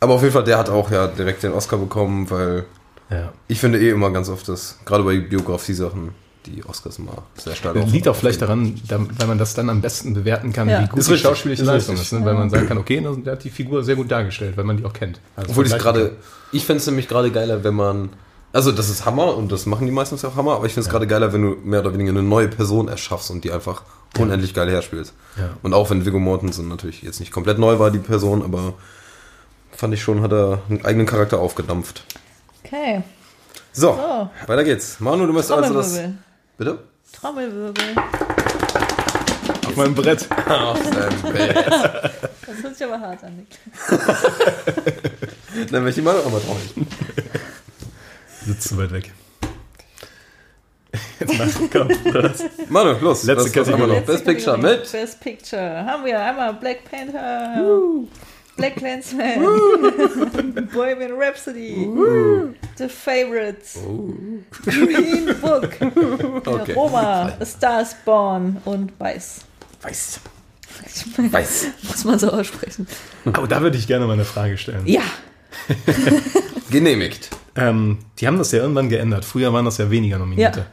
[0.00, 2.64] Aber auf jeden Fall, der hat auch ja direkt den Oscar bekommen, weil
[3.10, 3.32] Ja.
[3.48, 6.10] ich finde eh immer ganz oft, dass gerade bei Biografie-Sachen
[6.44, 9.68] die Oscars immer sehr stark auf- Liegt auch vielleicht daran, da, weil man das dann
[9.68, 10.82] am besten bewerten kann, Ja.
[10.82, 12.12] wie gut Ist die schauspielerische ist Leistung ist.
[12.12, 12.24] Ne?
[12.24, 14.76] Weil man sagen kann, okay, das- der hat die Figur sehr gut dargestellt, weil man
[14.76, 15.18] die auch kennt.
[15.34, 16.12] Also Obwohl ich gerade,
[16.52, 18.10] ich fände es nämlich gerade geiler, wenn man,
[18.52, 20.90] also das ist Hammer und das machen die meistens auch Hammer, aber ich finde es
[20.92, 23.82] gerade geiler, wenn du mehr oder weniger eine neue Person erschaffst und die einfach
[24.16, 25.14] unendlich geil herspielst.
[25.36, 25.50] Ja.
[25.64, 28.74] Und auch wenn Viggo Mortensen natürlich jetzt nicht komplett neu war, die Person, aber
[29.76, 32.04] fand ich schon, hat er einen eigenen Charakter aufgedampft.
[32.64, 33.02] Okay.
[33.72, 34.30] So, So.
[34.46, 35.00] weiter geht's.
[35.00, 35.94] Manu, du musst also das.
[35.94, 36.18] Trommelwirbel.
[36.58, 36.78] Bitte?
[37.12, 37.84] Trommelwirbel.
[39.66, 40.26] Auf meinem Brett.
[40.48, 41.56] Auf deinem Bett.
[42.46, 43.48] Das hört sich aber hart an, Nick.
[45.70, 46.58] Dann möchte ich mal auch mal drauf.
[48.46, 49.12] Sitzt zu weit weg.
[51.20, 52.42] Jetzt mach komm, los.
[52.68, 53.24] Manu, los.
[53.24, 53.94] Letzte was, was haben wir noch?
[53.96, 54.76] Letzte Best Picture Kategorie.
[54.78, 54.92] mit.
[54.92, 55.84] Best Picture.
[55.84, 57.54] Haben wir einmal Black Panther,
[58.56, 59.40] Black Clansman,
[60.72, 61.86] Bohemian Rhapsody,
[62.78, 63.58] The Favorite,
[64.64, 65.68] Green Book,
[66.46, 66.72] Okay.
[66.72, 69.40] Roma, A Star is Born und Weiß.
[69.82, 70.20] Weiß.
[71.30, 71.66] Weiß.
[71.82, 72.86] Muss man so aussprechen.
[73.26, 74.86] Oh, da würde ich gerne mal eine Frage stellen.
[74.86, 75.02] Ja.
[76.70, 77.30] Genehmigt.
[77.56, 79.24] Ähm, die haben das ja irgendwann geändert.
[79.24, 80.60] Früher waren das ja weniger Nominierte.
[80.60, 80.66] Ja.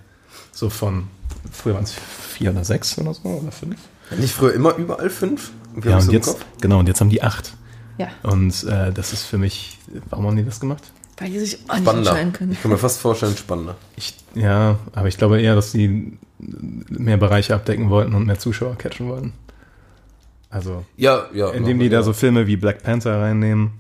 [0.51, 1.07] So von,
[1.51, 3.77] früher waren es vier oder sechs oder so, oder fünf.
[4.17, 5.51] Nicht früher immer überall fünf?
[5.75, 6.45] Wir Ja, und jetzt, Kopf.
[6.61, 7.53] genau, und jetzt haben die acht.
[7.97, 9.77] Ja, Und äh, das ist für mich,
[10.09, 10.83] warum haben die das gemacht?
[11.19, 12.09] weil die sich auch nicht Spannender.
[12.09, 12.51] entscheiden können.
[12.53, 13.75] Ich kann mir fast vorstellen, spannender.
[13.95, 18.75] Ich, ja, aber ich glaube eher, dass die mehr Bereiche abdecken wollten und mehr Zuschauer
[18.77, 19.31] catchen wollten.
[20.49, 21.51] Also, Ja, ja.
[21.51, 23.71] indem die da so Filme wie Black Panther reinnehmen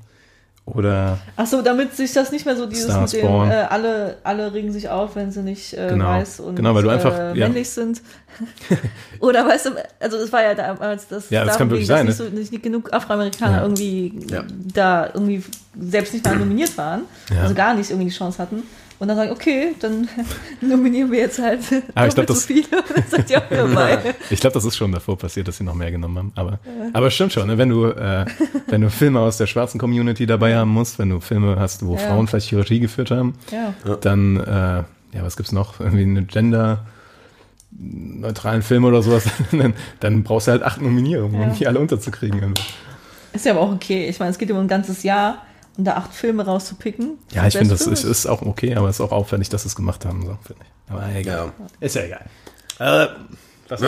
[0.65, 4.17] oder Ach so, damit sich das nicht mehr so dieses Star mit dem, äh, alle,
[4.23, 6.05] alle regen sich auf, wenn sie nicht äh, Genau.
[6.05, 7.47] weiß und Genau, weil du einfach- äh, ja.
[7.47, 8.01] männlich sind.
[9.19, 12.19] Oder weißt du, also das war ja damals das Ja, das kann wirklich sein, dass
[12.19, 12.29] ne?
[12.29, 13.61] nicht, so, nicht, genug Afroamerikaner Ja.
[13.63, 14.43] irgendwie Ja.
[14.73, 15.43] da irgendwie
[15.79, 17.01] selbst nicht mal nominiert waren,
[17.33, 17.41] Ja.
[17.43, 18.63] also gar nicht irgendwie die Chance hatten.
[18.99, 20.07] Und dann sagen, okay, dann
[20.61, 21.59] nominieren wir jetzt halt
[21.95, 22.67] Aber ich glaub, so das- viele
[23.09, 24.15] seid ihr auch dabei.
[24.29, 26.31] Ich glaube, das ist schon davor passiert, dass sie noch mehr genommen haben.
[26.35, 26.59] Aber,
[26.93, 27.57] aber stimmt schon, ne?
[27.57, 28.25] wenn du äh,
[28.67, 31.93] wenn du Filme aus der schwarzen Community dabei haben musst, wenn du Filme hast, wo
[31.95, 31.99] Ja.
[32.01, 33.73] Frauen vielleicht Regie geführt haben, Ja.
[34.01, 34.83] dann äh,
[35.15, 35.79] ja, was gibt's noch?
[35.79, 36.85] Irgendwie eine Gender
[37.75, 41.55] neutralen Film oder sowas, dann, dann brauchst du halt acht Nominierungen, um Ja.
[41.55, 42.53] die alle unterzukriegen.
[43.33, 44.07] Ist ja aber auch okay.
[44.07, 45.43] Ich meine, es geht um ein ganzes Jahr
[45.77, 47.17] und da acht Filme rauszupicken.
[47.31, 49.69] Ja, ich finde, das ist, ist auch okay, aber es ist auch auffällig, dass sie
[49.69, 50.91] es gemacht haben, so, finde ich.
[50.91, 51.51] Aber egal.
[51.57, 51.65] Ja.
[51.79, 52.25] Ist ja egal.
[52.79, 53.07] Äh,
[53.69, 53.81] was,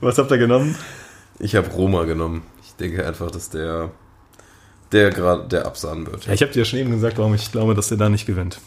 [0.00, 0.76] was habt ihr genommen?
[1.38, 2.42] Ich habe Roma genommen.
[2.62, 3.90] Ich denke einfach, dass der
[4.92, 6.26] der gerade der absahnen wird.
[6.26, 8.60] Ja, ich habe dir schon eben gesagt, warum ich glaube, dass er da nicht gewinnt.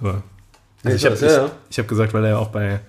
[0.00, 0.22] Aber
[0.82, 1.50] Ja, also ich ich habe ja, ja.
[1.70, 2.80] ich, hab gesagt, weil er ja auch bei,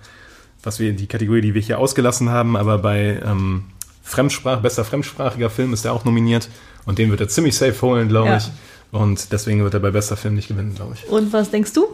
[0.62, 3.66] was wir die Kategorie, die wir hier ausgelassen haben, aber bei ähm,
[4.02, 6.48] Fremdsprach, bester fremdsprachiger Film ist er auch nominiert
[6.86, 8.36] und den wird er ziemlich safe holen, glaube Ja.
[8.38, 8.50] ich.
[8.92, 11.08] Und deswegen wird er bei bester Film nicht gewinnen, glaube ich.
[11.08, 11.86] Und was denkst du?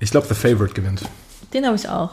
[0.00, 1.02] Ich glaube, The Favorite gewinnt.
[1.54, 2.10] Den habe ich auch.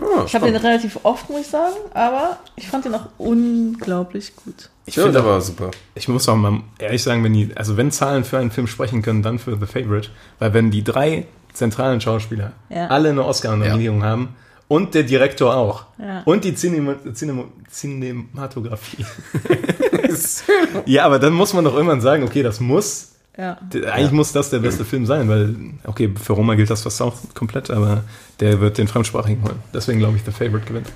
[0.00, 4.34] Ah, Ich habe den relativ oft, muss ich sagen, aber ich fand den auch unglaublich
[4.36, 4.70] gut.
[4.86, 5.70] Ich ja, finde der war super.
[5.94, 9.02] Ich muss auch mal ehrlich sagen, wenn die, also wenn Zahlen für einen Film sprechen
[9.02, 10.08] können, dann für The Favorite.
[10.38, 12.86] Weil wenn die drei zentralen Schauspieler Ja.
[12.88, 14.30] alle eine Oscar-Nominierung haben
[14.68, 16.22] und der Direktor auch Ja.
[16.24, 19.04] und die Cinema, Cinema, Cinematografie.
[20.86, 23.58] ja, aber dann muss man doch irgendwann sagen, okay, das muss, Ja.
[23.92, 25.54] eigentlich muss das der beste Film sein, weil,
[25.84, 28.04] okay, für Roma gilt das fast auch komplett, aber
[28.40, 29.56] der wird den Fremdsprachigen holen.
[29.72, 30.88] Deswegen glaube ich, The Favorite gewinnt.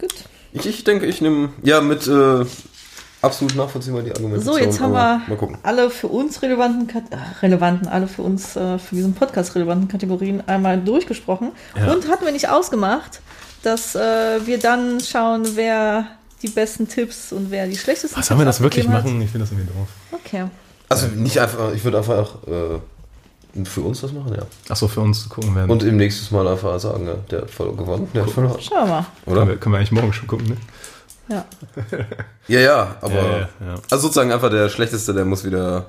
[0.00, 0.12] Gut.
[0.52, 2.44] Ich, ich denke, ich nehme ja mit äh,
[3.24, 4.54] absolut nachvollziehbar die Argumentation.
[4.54, 5.58] So, jetzt haben wir Mal gucken.
[5.62, 9.88] alle für uns relevanten, Kat- äh, relevanten, alle für uns äh, für diesen Podcast relevanten
[9.88, 11.92] Kategorien einmal durchgesprochen Ja.
[11.92, 13.20] und hatten wir nicht ausgemacht,
[13.62, 16.06] dass äh, wir dann schauen, wer
[16.42, 19.20] die besten Tipps und wer die schlechtesten Was, sollen wir Tipps das wirklich machen?
[19.22, 19.88] Ich finde das irgendwie doof.
[20.12, 20.44] Okay.
[20.88, 24.42] Also nicht einfach, ich würde einfach äh, für uns das machen, ja.
[24.68, 25.70] Achso, für uns zu gucken werden.
[25.70, 28.58] Und im nächsten Mal einfach sagen, ja, der hat voll gewonnen, der hat verloren.
[28.60, 29.06] Schauen wir mal.
[29.24, 29.48] können, Oder?
[29.48, 30.56] wir, können wir eigentlich morgen schon gucken, ne?
[31.28, 31.44] Ja.
[32.46, 33.14] Ja, ja, aber.
[33.14, 33.74] Ja, ja, ja.
[33.90, 35.86] Also sozusagen einfach der Schlechteste, der muss wieder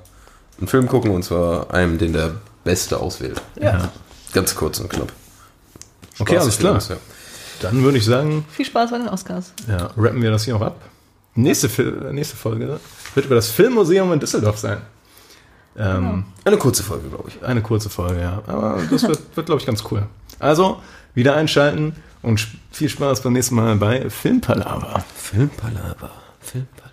[0.57, 2.31] einen Film gucken und zwar einem, den der
[2.63, 3.41] Beste auswählt.
[3.61, 3.89] Ja.
[4.31, 5.11] Ganz kurz und knapp.
[6.19, 6.73] Okay, Spaß alles für klar.
[6.75, 6.95] uns, ja.
[7.61, 9.51] Dann würde ich sagen, Viel Spaß bei den Oscars.
[9.67, 10.77] ja, rappen wir das hier auch ab.
[11.35, 12.79] Nächste, Fil- nächste Folge
[13.13, 14.77] wird über das Filmmuseum in Düsseldorf sein.
[15.77, 17.43] Ähm, Eine kurze Folge, glaube ich.
[17.43, 18.41] Eine kurze Folge, ja.
[18.47, 20.03] Aber das wird, wird glaube ich, ganz cool.
[20.39, 20.81] Also,
[21.13, 25.03] wieder einschalten und viel Spaß beim nächsten Mal bei Filmpalava.
[25.15, 26.11] Filmpalava.
[26.41, 26.84] Filmpalava.